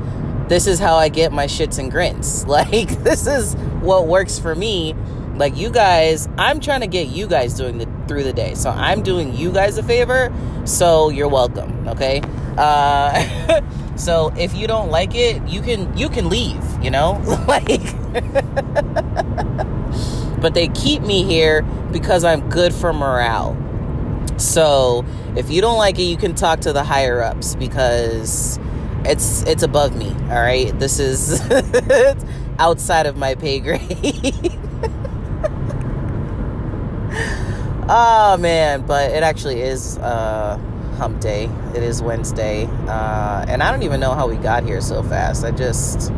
this 0.49 0.67
is 0.67 0.79
how 0.79 0.95
I 0.95 1.09
get 1.09 1.31
my 1.31 1.45
shits 1.45 1.79
and 1.79 1.89
grins. 1.89 2.45
Like 2.47 3.03
this 3.03 3.27
is 3.27 3.55
what 3.81 4.07
works 4.07 4.39
for 4.39 4.55
me 4.55 4.93
like 5.37 5.55
you 5.55 5.69
guys, 5.69 6.27
I'm 6.37 6.59
trying 6.59 6.81
to 6.81 6.87
get 6.87 7.09
you 7.09 7.27
guys 7.27 7.53
doing 7.53 7.77
the 7.77 7.85
through 8.07 8.23
the 8.23 8.33
day. 8.33 8.55
So 8.55 8.69
I'm 8.69 9.03
doing 9.03 9.35
you 9.35 9.51
guys 9.51 9.77
a 9.77 9.83
favor. 9.83 10.33
So 10.65 11.09
you're 11.09 11.27
welcome. 11.27 11.87
Okay. 11.89 12.21
Uh, 12.57 13.61
so 13.95 14.33
if 14.37 14.55
you 14.55 14.67
don't 14.67 14.89
like 14.89 15.15
it, 15.15 15.45
you 15.47 15.61
can 15.61 15.95
you 15.97 16.09
can 16.09 16.29
leave. 16.29 16.63
You 16.81 16.91
know, 16.91 17.21
like. 17.47 17.93
but 20.41 20.53
they 20.53 20.67
keep 20.69 21.01
me 21.01 21.23
here 21.23 21.61
because 21.91 22.23
I'm 22.23 22.49
good 22.49 22.73
for 22.73 22.93
morale. 22.93 23.55
So 24.37 25.05
if 25.35 25.49
you 25.49 25.61
don't 25.61 25.77
like 25.77 25.99
it, 25.99 26.03
you 26.03 26.17
can 26.17 26.35
talk 26.35 26.61
to 26.61 26.73
the 26.73 26.83
higher 26.83 27.21
ups 27.21 27.55
because 27.55 28.59
it's 29.05 29.43
it's 29.43 29.63
above 29.63 29.95
me. 29.95 30.09
All 30.29 30.41
right, 30.41 30.77
this 30.79 30.99
is 30.99 31.41
outside 32.59 33.05
of 33.05 33.17
my 33.17 33.35
pay 33.35 33.59
grade. 33.59 34.56
Oh 37.89 38.35
man, 38.35 38.85
but 38.85 39.11
it 39.11 39.23
actually 39.23 39.61
is 39.61 39.97
uh, 39.99 40.57
hump 40.97 41.21
day. 41.21 41.45
It 41.73 41.83
is 41.83 42.01
Wednesday. 42.01 42.65
Uh, 42.85 43.45
and 43.47 43.63
I 43.63 43.71
don't 43.71 43.83
even 43.83 44.01
know 44.01 44.13
how 44.13 44.27
we 44.27 44.35
got 44.35 44.65
here 44.65 44.81
so 44.81 45.01
fast. 45.03 45.45
I 45.45 45.51
just. 45.51 46.11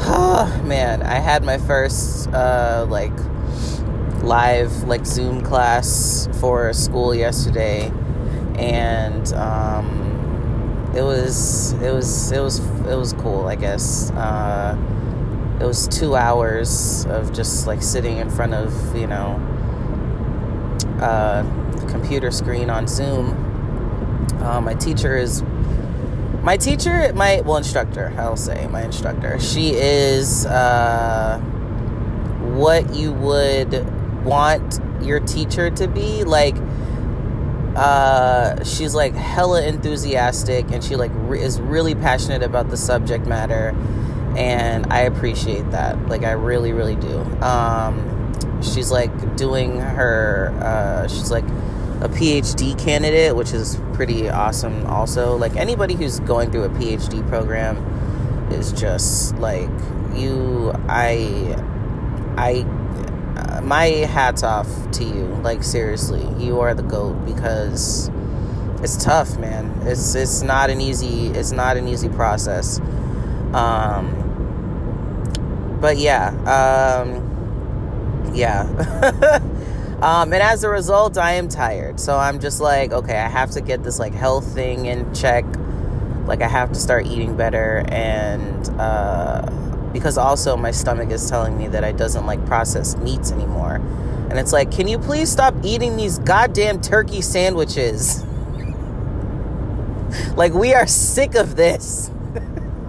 Oh 0.00 0.62
man, 0.66 1.02
I 1.04 1.20
had 1.20 1.44
my 1.44 1.58
first 1.58 2.28
uh, 2.30 2.86
like 2.88 3.12
live 4.24 4.82
like 4.88 5.06
Zoom 5.06 5.42
class 5.42 6.28
for 6.40 6.72
school 6.72 7.14
yesterday, 7.14 7.92
and 8.58 9.32
um, 9.34 10.90
it 10.96 11.02
was 11.02 11.72
it 11.74 11.92
was 11.92 12.32
it 12.32 12.40
was 12.40 12.58
it 12.58 12.96
was 12.96 13.12
cool. 13.12 13.46
I 13.46 13.54
guess 13.54 14.10
uh, 14.10 14.76
it 15.60 15.64
was 15.64 15.86
two 15.86 16.16
hours 16.16 17.06
of 17.06 17.32
just 17.32 17.68
like 17.68 17.80
sitting 17.80 18.16
in 18.16 18.28
front 18.28 18.54
of 18.54 18.96
you 18.96 19.06
know 19.06 19.52
uh, 21.00 21.42
computer 21.88 22.30
screen 22.30 22.70
on 22.70 22.86
Zoom. 22.86 23.30
Uh, 24.40 24.60
my 24.60 24.74
teacher 24.74 25.16
is 25.16 25.42
my 26.42 26.56
teacher, 26.56 27.12
my 27.14 27.40
well 27.40 27.56
instructor. 27.56 28.14
I'll 28.16 28.36
say 28.36 28.66
my 28.68 28.82
instructor. 28.82 29.40
She 29.40 29.70
is 29.74 30.46
uh, 30.46 31.38
what 32.54 32.94
you 32.94 33.12
would 33.12 34.24
want 34.24 34.80
your 35.02 35.20
teacher 35.20 35.70
to 35.70 35.88
be 35.88 36.24
like. 36.24 36.56
Uh, 37.74 38.64
she's 38.64 38.94
like 38.94 39.14
hella 39.14 39.62
enthusiastic 39.66 40.70
and 40.70 40.82
she 40.82 40.96
like 40.96 41.10
re- 41.14 41.42
is 41.42 41.60
really 41.60 41.94
passionate 41.94 42.42
about 42.42 42.70
the 42.70 42.76
subject 42.76 43.26
matter 43.26 43.76
and 44.36 44.86
i 44.90 45.00
appreciate 45.00 45.70
that 45.72 46.08
like 46.08 46.22
i 46.22 46.30
really 46.32 46.72
really 46.72 46.96
do 46.96 47.18
um 47.42 48.15
she's 48.62 48.90
like 48.90 49.36
doing 49.36 49.78
her 49.78 50.52
uh, 50.60 51.08
she's 51.08 51.30
like 51.30 51.44
a 52.02 52.08
phd 52.10 52.78
candidate 52.78 53.34
which 53.34 53.52
is 53.52 53.80
pretty 53.96 54.28
awesome 54.28 54.86
also. 54.86 55.36
Like 55.36 55.56
anybody 55.56 55.94
who's 55.94 56.20
going 56.20 56.52
through 56.52 56.64
a 56.64 56.68
phd 56.68 57.26
program 57.28 57.78
is 58.52 58.72
just 58.72 59.34
like 59.36 59.70
you 60.14 60.72
i 60.88 61.56
i 62.36 62.64
uh, 63.36 63.60
my 63.62 63.86
hats 63.86 64.42
off 64.42 64.68
to 64.92 65.04
you. 65.04 65.24
Like 65.42 65.62
seriously 65.62 66.26
you 66.42 66.60
are 66.60 66.74
the 66.74 66.82
goat 66.82 67.14
because 67.24 68.10
it's 68.82 69.02
tough 69.02 69.38
man. 69.38 69.72
It's 69.86 70.14
it's 70.14 70.42
not 70.42 70.68
an 70.70 70.80
easy 70.80 71.28
it's 71.28 71.52
not 71.52 71.76
an 71.76 71.88
easy 71.88 72.10
process. 72.10 72.78
Um 73.54 74.22
but 75.80 75.96
yeah 75.96 76.28
um 76.44 77.25
yeah. 78.36 78.62
um, 80.02 80.32
and 80.32 80.42
as 80.42 80.62
a 80.62 80.68
result, 80.68 81.18
I 81.18 81.32
am 81.32 81.48
tired. 81.48 81.98
So 81.98 82.16
I'm 82.16 82.38
just 82.38 82.60
like, 82.60 82.92
okay, 82.92 83.16
I 83.16 83.28
have 83.28 83.50
to 83.52 83.60
get 83.60 83.82
this 83.82 83.98
like 83.98 84.12
health 84.12 84.54
thing 84.54 84.86
in 84.86 85.12
check. 85.14 85.44
Like 86.26 86.42
I 86.42 86.48
have 86.48 86.72
to 86.72 86.78
start 86.78 87.06
eating 87.06 87.36
better, 87.36 87.84
and 87.88 88.68
uh, 88.80 89.48
because 89.92 90.18
also 90.18 90.56
my 90.56 90.72
stomach 90.72 91.10
is 91.10 91.28
telling 91.30 91.56
me 91.56 91.68
that 91.68 91.84
I 91.84 91.92
doesn't 91.92 92.26
like 92.26 92.44
processed 92.46 92.98
meats 92.98 93.32
anymore. 93.32 93.76
And 94.28 94.40
it's 94.40 94.52
like, 94.52 94.72
can 94.72 94.88
you 94.88 94.98
please 94.98 95.30
stop 95.30 95.54
eating 95.62 95.96
these 95.96 96.18
goddamn 96.18 96.80
turkey 96.80 97.22
sandwiches? 97.22 98.24
like 100.36 100.52
we 100.52 100.74
are 100.74 100.86
sick 100.86 101.36
of 101.36 101.54
this. 101.54 102.10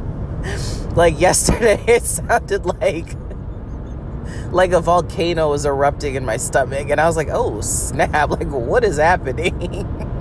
like 0.95 1.19
yesterday, 1.19 1.83
it 1.87 2.03
sounded 2.03 2.65
like 2.65 3.15
like 4.51 4.71
a 4.71 4.79
volcano 4.79 5.49
was 5.49 5.65
erupting 5.65 6.15
in 6.15 6.25
my 6.25 6.37
stomach. 6.37 6.89
And 6.89 6.99
i 6.99 7.05
was 7.05 7.17
like 7.17 7.29
oh 7.31 7.61
snap. 7.61 8.29
Like 8.37 8.49
what 8.49 8.83
is 8.83 8.97
happening? 8.97 9.85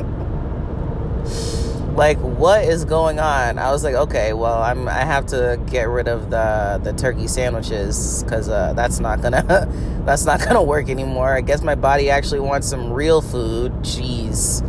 Like 1.97 2.19
what 2.19 2.63
is 2.65 2.85
going 2.85 3.19
on? 3.19 3.59
I 3.59 3.73
was 3.73 3.83
like 3.83 3.95
okay 3.95 4.35
well 4.35 4.63
i'm 4.63 4.87
i 4.87 5.01
have 5.01 5.25
to 5.27 5.59
get 5.67 5.89
rid 5.89 6.09
of 6.09 6.29
the 6.29 6.79
the 6.85 6.93
turkey 6.93 7.27
sandwiches 7.27 8.23
because 8.23 8.51
uh, 8.51 8.75
that's 8.75 9.01
not 9.01 9.23
gonna 9.23 9.43
that's 10.05 10.27
not 10.27 10.41
gonna 10.41 10.63
work 10.63 10.91
anymore. 10.91 11.33
I 11.33 11.41
guess 11.41 11.63
my 11.63 11.75
body 11.75 12.11
actually 12.11 12.41
wants 12.41 12.69
some 12.69 12.93
real 12.93 13.23
food. 13.23 13.73
Jeez. 13.81 14.63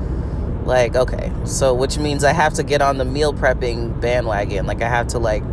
Like 0.66 0.96
okay. 0.96 1.30
So 1.44 1.74
which 1.74 1.98
means 1.98 2.24
i 2.24 2.32
have 2.32 2.54
to 2.54 2.64
get 2.64 2.82
on 2.82 2.98
the 2.98 3.06
meal 3.06 3.34
prepping 3.34 4.00
bandwagon. 4.00 4.66
Like 4.66 4.82
i 4.82 4.88
have 4.88 5.08
to 5.08 5.20
like 5.20 5.44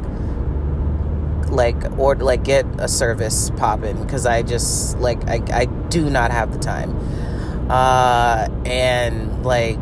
like 1.55 1.99
or 1.99 2.14
like 2.17 2.45
get 2.45 2.67
a 2.79 2.88
service 2.88 3.51
popping 3.57 4.03
because 4.03 4.27
I 4.27 4.43
just 4.43 4.99
like 4.99 5.29
I, 5.29 5.40
I 5.53 5.64
do 5.67 6.11
not 6.11 6.31
have 6.31 6.53
the 6.53 6.59
time. 6.59 7.71
Uh 7.71 8.49
and 8.67 9.45
like 9.45 9.79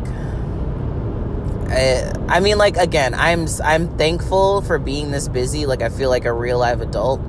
I, 1.69 2.13
I 2.29 2.39
mean 2.39 2.57
like 2.57 2.77
again 2.77 3.13
I'm 3.13 3.47
I'm 3.63 3.97
thankful 3.97 4.61
for 4.61 4.77
being 4.77 5.11
this 5.11 5.27
busy 5.27 5.65
like 5.65 5.81
I 5.81 5.89
feel 5.89 6.09
like 6.09 6.25
a 6.25 6.33
real 6.33 6.59
live 6.59 6.81
adult 6.81 7.19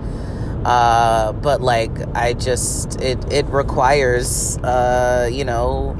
uh 0.64 1.32
but 1.32 1.60
like 1.60 1.90
I 2.14 2.34
just 2.34 3.00
it 3.00 3.32
it 3.32 3.46
requires 3.46 4.58
uh 4.58 5.28
you 5.32 5.44
know 5.44 5.96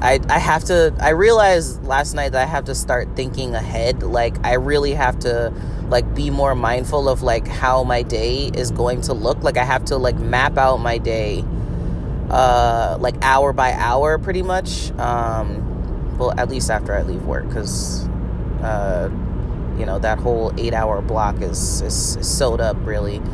I 0.00 0.20
I 0.28 0.38
have 0.38 0.64
to 0.64 0.94
I 1.00 1.10
realized 1.10 1.84
last 1.84 2.14
night 2.14 2.32
that 2.32 2.42
I 2.42 2.46
have 2.46 2.66
to 2.66 2.74
start 2.74 3.16
thinking 3.16 3.54
ahead 3.54 4.02
like 4.02 4.44
I 4.44 4.54
really 4.54 4.94
have 4.94 5.18
to 5.20 5.52
like 5.90 6.14
be 6.14 6.30
more 6.30 6.54
mindful 6.54 7.08
of 7.08 7.22
like 7.22 7.46
how 7.46 7.84
my 7.84 8.02
day 8.02 8.50
is 8.54 8.70
going 8.70 9.00
to 9.02 9.12
look. 9.12 9.42
Like 9.42 9.56
i 9.56 9.64
have 9.64 9.84
to 9.86 9.96
like 9.96 10.16
map 10.16 10.56
out 10.56 10.78
my 10.78 10.98
day 10.98 11.44
uh 12.30 12.96
like 13.00 13.16
hour 13.22 13.52
by 13.52 13.72
hour 13.72 14.16
pretty 14.18 14.42
much 14.42 14.92
um 14.92 16.16
well 16.16 16.32
at 16.38 16.48
least 16.48 16.70
after 16.70 16.94
i 16.94 17.02
leave 17.02 17.24
work 17.24 17.44
because 17.48 18.06
uh 18.62 19.08
you 19.76 19.84
know 19.84 19.98
that 19.98 20.18
whole 20.18 20.52
eight 20.56 20.72
hour 20.72 21.02
block 21.02 21.40
is 21.42 21.80
is, 21.82 22.16
is 22.16 22.28
sewed 22.28 22.60
up 22.60 22.76
really. 22.80 23.20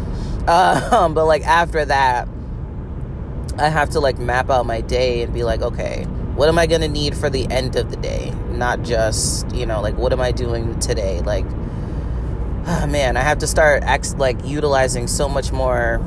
Um 0.46 1.12
but 1.12 1.26
like 1.26 1.42
after 1.44 1.84
that 1.84 2.28
i 3.58 3.68
have 3.68 3.90
to 3.90 4.00
like 4.00 4.18
map 4.18 4.48
out 4.48 4.64
my 4.64 4.80
day 4.80 5.22
and 5.22 5.34
be 5.34 5.42
like 5.42 5.60
okay 5.60 6.06
what 6.36 6.48
am 6.48 6.58
i 6.58 6.66
gonna 6.66 6.86
need 6.88 7.16
for 7.16 7.28
the 7.28 7.46
end 7.50 7.76
of 7.76 7.90
the 7.90 7.96
day? 7.96 8.32
Not 8.50 8.82
just 8.82 9.50
you 9.52 9.66
know 9.66 9.80
like 9.80 9.96
what 9.96 10.12
am 10.12 10.20
i 10.20 10.32
doing 10.32 10.78
today? 10.78 11.20
Like 11.22 11.46
oh, 12.66 12.86
man, 12.86 13.16
I 13.16 13.22
have 13.22 13.38
to 13.38 13.46
start 13.46 13.82
like 14.18 14.44
utilizing 14.44 15.06
so 15.06 15.28
much 15.28 15.52
more 15.52 16.00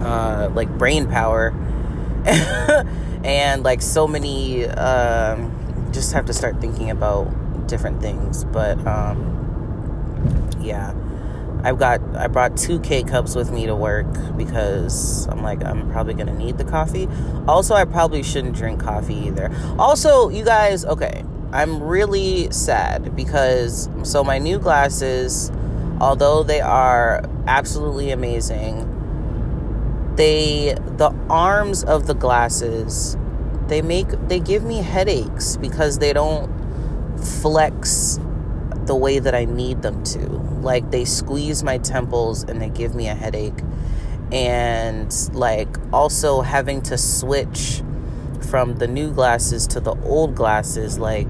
uh, 0.00 0.50
like 0.54 0.68
brain 0.78 1.08
power 1.08 1.52
and 3.24 3.62
like 3.62 3.82
so 3.82 4.06
many 4.06 4.66
um, 4.66 5.90
just 5.92 6.12
have 6.12 6.26
to 6.26 6.32
start 6.32 6.60
thinking 6.60 6.90
about 6.90 7.66
different 7.66 8.00
things. 8.00 8.44
But 8.44 8.84
um, 8.86 10.50
yeah. 10.60 10.94
I've 11.64 11.78
got 11.80 12.00
I 12.14 12.28
brought 12.28 12.56
two 12.56 12.78
K 12.78 13.02
cups 13.02 13.34
with 13.34 13.50
me 13.50 13.66
to 13.66 13.74
work 13.74 14.06
because 14.36 15.26
I'm 15.26 15.42
like 15.42 15.64
I'm 15.64 15.90
probably 15.90 16.14
gonna 16.14 16.34
need 16.34 16.58
the 16.58 16.64
coffee. 16.64 17.08
Also, 17.48 17.74
I 17.74 17.84
probably 17.84 18.22
shouldn't 18.22 18.54
drink 18.54 18.80
coffee 18.80 19.16
either. 19.26 19.50
Also, 19.76 20.28
you 20.28 20.44
guys, 20.44 20.84
okay, 20.84 21.24
I'm 21.56 21.82
really 21.82 22.50
sad 22.50 23.16
because 23.16 23.88
so 24.02 24.22
my 24.22 24.36
new 24.36 24.58
glasses, 24.58 25.50
although 26.02 26.42
they 26.42 26.60
are 26.60 27.24
absolutely 27.46 28.10
amazing, 28.10 28.84
they 30.16 30.74
the 30.98 31.14
arms 31.30 31.82
of 31.82 32.06
the 32.06 32.12
glasses 32.12 33.16
they 33.68 33.80
make 33.80 34.06
they 34.28 34.38
give 34.38 34.64
me 34.64 34.82
headaches 34.82 35.56
because 35.56 35.98
they 35.98 36.12
don't 36.12 36.52
flex 37.18 38.20
the 38.84 38.94
way 38.94 39.18
that 39.18 39.34
I 39.34 39.46
need 39.46 39.80
them 39.80 40.04
to. 40.04 40.28
Like 40.60 40.90
they 40.90 41.06
squeeze 41.06 41.62
my 41.62 41.78
temples 41.78 42.44
and 42.44 42.60
they 42.60 42.68
give 42.68 42.94
me 42.94 43.08
a 43.08 43.14
headache. 43.14 43.62
And 44.30 45.10
like 45.32 45.74
also 45.90 46.42
having 46.42 46.82
to 46.82 46.98
switch 46.98 47.82
from 48.42 48.76
the 48.76 48.86
new 48.86 49.10
glasses 49.10 49.66
to 49.68 49.80
the 49.80 49.94
old 50.02 50.34
glasses 50.34 50.98
like 50.98 51.26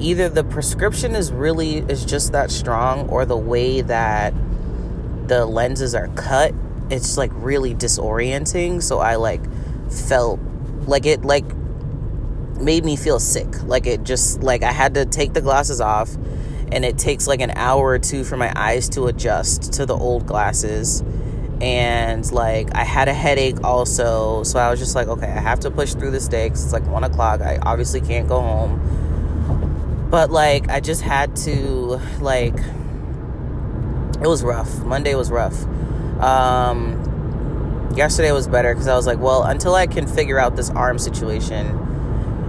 either 0.00 0.28
the 0.28 0.44
prescription 0.44 1.14
is 1.14 1.32
really 1.32 1.78
is 1.78 2.04
just 2.04 2.32
that 2.32 2.50
strong 2.50 3.08
or 3.08 3.24
the 3.24 3.36
way 3.36 3.80
that 3.80 4.32
the 5.26 5.44
lenses 5.44 5.94
are 5.94 6.08
cut 6.08 6.54
it's 6.90 7.18
like 7.18 7.30
really 7.34 7.74
disorienting. 7.74 8.82
So 8.82 8.98
i 8.98 9.16
like 9.16 9.40
felt 9.90 10.40
like 10.86 11.06
it 11.06 11.24
like 11.24 11.44
made 12.60 12.84
me 12.84 12.96
feel 12.96 13.20
sick. 13.20 13.62
Like 13.64 13.86
it 13.86 14.04
just 14.04 14.42
like 14.42 14.62
i 14.62 14.72
had 14.72 14.94
to 14.94 15.04
take 15.04 15.32
the 15.32 15.40
glasses 15.40 15.80
off 15.80 16.14
and 16.70 16.84
it 16.84 16.98
takes 16.98 17.26
like 17.26 17.40
an 17.40 17.52
hour 17.52 17.88
or 17.88 17.98
two 17.98 18.24
for 18.24 18.36
my 18.36 18.52
eyes 18.54 18.88
to 18.90 19.06
adjust 19.06 19.74
to 19.74 19.86
the 19.86 19.96
old 19.96 20.26
glasses. 20.26 21.02
And 21.60 22.30
like 22.30 22.74
I 22.74 22.84
had 22.84 23.08
a 23.08 23.14
headache 23.14 23.64
also, 23.64 24.44
so 24.44 24.58
I 24.58 24.70
was 24.70 24.78
just 24.78 24.94
like, 24.94 25.08
okay, 25.08 25.26
I 25.26 25.40
have 25.40 25.60
to 25.60 25.70
push 25.70 25.94
through 25.94 26.12
this 26.12 26.28
day 26.28 26.46
because 26.46 26.64
it's 26.64 26.72
like 26.72 26.86
one 26.86 27.04
o'clock. 27.04 27.40
I 27.40 27.58
obviously 27.62 28.00
can't 28.00 28.28
go 28.28 28.40
home, 28.40 28.80
but 30.10 30.30
like 30.30 30.68
I 30.68 30.80
just 30.80 31.02
had 31.02 31.36
to 31.36 32.00
like. 32.20 32.58
It 34.20 34.26
was 34.26 34.42
rough. 34.42 34.82
Monday 34.84 35.14
was 35.14 35.30
rough. 35.30 35.64
Um, 36.20 37.92
yesterday 37.94 38.32
was 38.32 38.48
better 38.48 38.74
because 38.74 38.88
I 38.88 38.96
was 38.96 39.06
like, 39.06 39.20
well, 39.20 39.44
until 39.44 39.76
I 39.76 39.86
can 39.86 40.08
figure 40.08 40.40
out 40.40 40.56
this 40.56 40.70
arm 40.70 40.98
situation, 40.98 41.66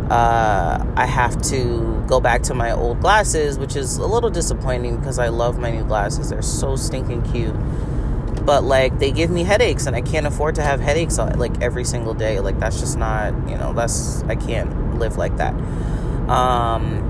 uh, 0.09 0.83
I 0.95 1.05
have 1.05 1.39
to 1.43 2.03
go 2.07 2.19
back 2.19 2.41
to 2.43 2.55
my 2.55 2.71
old 2.71 3.01
glasses, 3.01 3.59
which 3.59 3.75
is 3.75 3.97
a 3.97 4.07
little 4.07 4.31
disappointing 4.31 4.97
because 4.97 5.19
I 5.19 5.27
love 5.27 5.59
my 5.59 5.69
new 5.69 5.83
glasses. 5.83 6.29
They're 6.29 6.41
so 6.41 6.75
stinking 6.75 7.21
cute 7.31 7.55
but 8.45 8.63
like 8.63 8.97
they 8.97 9.11
give 9.11 9.29
me 9.29 9.43
headaches 9.43 9.85
and 9.85 9.95
i 9.95 10.01
can't 10.01 10.25
afford 10.25 10.55
to 10.55 10.63
have 10.63 10.79
headaches 10.79 11.19
like 11.19 11.61
every 11.61 11.83
single 11.83 12.13
day 12.13 12.39
like 12.39 12.57
that's 12.59 12.79
just 12.79 12.97
not 12.97 13.31
you 13.47 13.55
know 13.55 13.73
that's 13.73 14.23
i 14.23 14.35
can't 14.35 14.97
live 14.97 15.17
like 15.17 15.35
that 15.37 15.53
um 16.29 17.08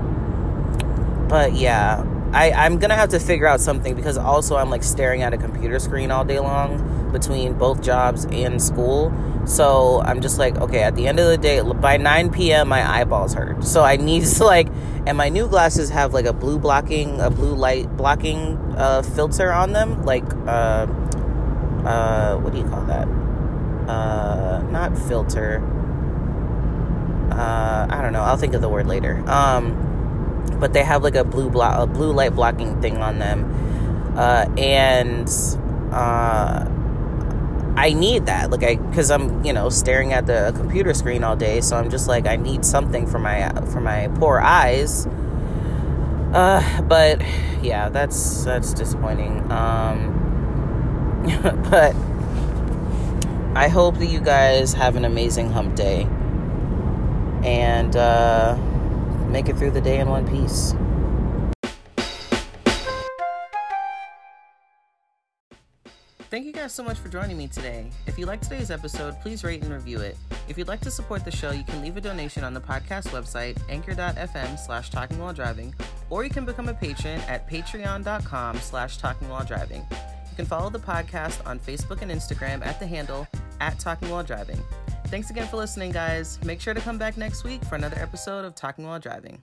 but 1.30 1.54
yeah 1.54 2.04
I, 2.32 2.52
I'm 2.52 2.78
gonna 2.78 2.94
have 2.94 3.08
to 3.10 3.18
figure 3.18 3.46
out 3.46 3.60
something 3.60 3.94
because 3.94 4.16
also 4.16 4.56
I'm 4.56 4.70
like 4.70 4.84
staring 4.84 5.22
at 5.22 5.34
a 5.34 5.36
computer 5.36 5.78
screen 5.78 6.10
all 6.10 6.24
day 6.24 6.38
long 6.38 7.10
between 7.10 7.54
both 7.54 7.82
jobs 7.82 8.24
and 8.26 8.62
school. 8.62 9.12
So 9.46 10.00
I'm 10.02 10.20
just 10.20 10.38
like, 10.38 10.56
okay, 10.56 10.82
at 10.82 10.94
the 10.94 11.08
end 11.08 11.18
of 11.18 11.26
the 11.26 11.36
day, 11.36 11.60
by 11.60 11.96
9 11.96 12.30
p.m., 12.30 12.68
my 12.68 12.88
eyeballs 12.88 13.34
hurt. 13.34 13.64
So 13.64 13.82
I 13.82 13.96
need 13.96 14.24
to 14.24 14.44
like, 14.44 14.68
and 15.06 15.18
my 15.18 15.28
new 15.28 15.48
glasses 15.48 15.90
have 15.90 16.14
like 16.14 16.26
a 16.26 16.32
blue 16.32 16.58
blocking, 16.58 17.20
a 17.20 17.30
blue 17.30 17.54
light 17.54 17.96
blocking 17.96 18.56
uh, 18.76 19.02
filter 19.02 19.52
on 19.52 19.72
them, 19.72 20.04
like 20.04 20.24
uh, 20.46 20.86
uh, 21.84 22.36
what 22.36 22.52
do 22.52 22.58
you 22.60 22.64
call 22.68 22.84
that? 22.84 23.08
Uh, 23.88 24.62
not 24.70 24.96
filter. 24.96 25.58
Uh, 27.32 27.86
I 27.90 28.02
don't 28.02 28.12
know. 28.12 28.22
I'll 28.22 28.36
think 28.36 28.54
of 28.54 28.60
the 28.60 28.68
word 28.68 28.86
later. 28.86 29.22
Um, 29.28 29.89
but 30.60 30.72
they 30.72 30.84
have 30.84 31.02
like 31.02 31.16
a 31.16 31.24
blue 31.24 31.50
block, 31.50 31.78
a 31.78 31.86
blue 31.86 32.12
light 32.12 32.34
blocking 32.34 32.80
thing 32.80 32.98
on 32.98 33.18
them, 33.18 34.14
uh, 34.16 34.46
and 34.58 35.28
uh, 35.92 36.64
I 37.76 37.92
need 37.94 38.26
that. 38.26 38.50
Like 38.50 38.62
I, 38.62 38.76
because 38.76 39.10
I'm 39.10 39.44
you 39.44 39.52
know 39.52 39.70
staring 39.70 40.12
at 40.12 40.26
the 40.26 40.52
computer 40.56 40.94
screen 40.94 41.24
all 41.24 41.36
day, 41.36 41.60
so 41.60 41.76
I'm 41.76 41.90
just 41.90 42.06
like 42.08 42.26
I 42.26 42.36
need 42.36 42.64
something 42.64 43.06
for 43.06 43.18
my 43.18 43.50
for 43.72 43.80
my 43.80 44.08
poor 44.16 44.40
eyes. 44.40 45.06
Uh, 46.32 46.82
but 46.82 47.20
yeah, 47.62 47.88
that's 47.88 48.44
that's 48.44 48.74
disappointing. 48.74 49.50
Um, 49.50 50.16
but 51.70 51.96
I 53.54 53.68
hope 53.68 53.98
that 53.98 54.06
you 54.06 54.20
guys 54.20 54.74
have 54.74 54.96
an 54.96 55.04
amazing 55.04 55.50
hump 55.50 55.74
day 55.74 56.06
and 57.42 57.96
uh, 57.96 58.56
make 59.30 59.48
it 59.48 59.56
through 59.56 59.70
the 59.70 59.80
day 59.80 60.00
in 60.00 60.08
one 60.08 60.28
piece. 60.28 60.74
Thank 66.30 66.46
you 66.46 66.52
guys 66.52 66.72
so 66.72 66.84
much 66.84 66.96
for 66.96 67.08
joining 67.08 67.36
me 67.36 67.48
today. 67.48 67.90
If 68.06 68.16
you 68.16 68.24
liked 68.24 68.44
today's 68.44 68.70
episode, 68.70 69.20
please 69.20 69.42
rate 69.42 69.62
and 69.64 69.72
review 69.72 69.98
it. 69.98 70.16
If 70.48 70.56
you'd 70.56 70.68
like 70.68 70.80
to 70.82 70.90
support 70.90 71.24
the 71.24 71.30
show, 71.32 71.50
you 71.50 71.64
can 71.64 71.82
leave 71.82 71.96
a 71.96 72.00
donation 72.00 72.44
on 72.44 72.54
the 72.54 72.60
podcast 72.60 73.08
website, 73.08 73.60
anchor.fm 73.68 74.56
slash 74.56 74.90
talking 74.90 75.18
while 75.18 75.32
driving, 75.32 75.74
or 76.08 76.22
you 76.22 76.30
can 76.30 76.44
become 76.44 76.68
a 76.68 76.74
patron 76.74 77.20
at 77.22 77.50
patreon.com 77.50 78.58
slash 78.58 78.98
talking 78.98 79.28
while 79.28 79.44
driving 79.44 79.84
You 79.90 80.36
can 80.36 80.46
follow 80.46 80.70
the 80.70 80.78
podcast 80.78 81.44
on 81.44 81.58
Facebook 81.58 82.00
and 82.00 82.12
Instagram 82.12 82.64
at 82.64 82.78
the 82.78 82.86
handle 82.86 83.26
at 83.60 83.78
Talking 83.80 84.08
While 84.10 84.22
Driving. 84.22 84.58
Thanks 85.10 85.28
again 85.28 85.48
for 85.48 85.56
listening, 85.56 85.90
guys. 85.90 86.38
Make 86.44 86.60
sure 86.60 86.72
to 86.72 86.80
come 86.80 86.96
back 86.96 87.16
next 87.16 87.42
week 87.42 87.64
for 87.64 87.74
another 87.74 87.98
episode 87.98 88.44
of 88.44 88.54
Talking 88.54 88.86
While 88.86 89.00
Driving. 89.00 89.42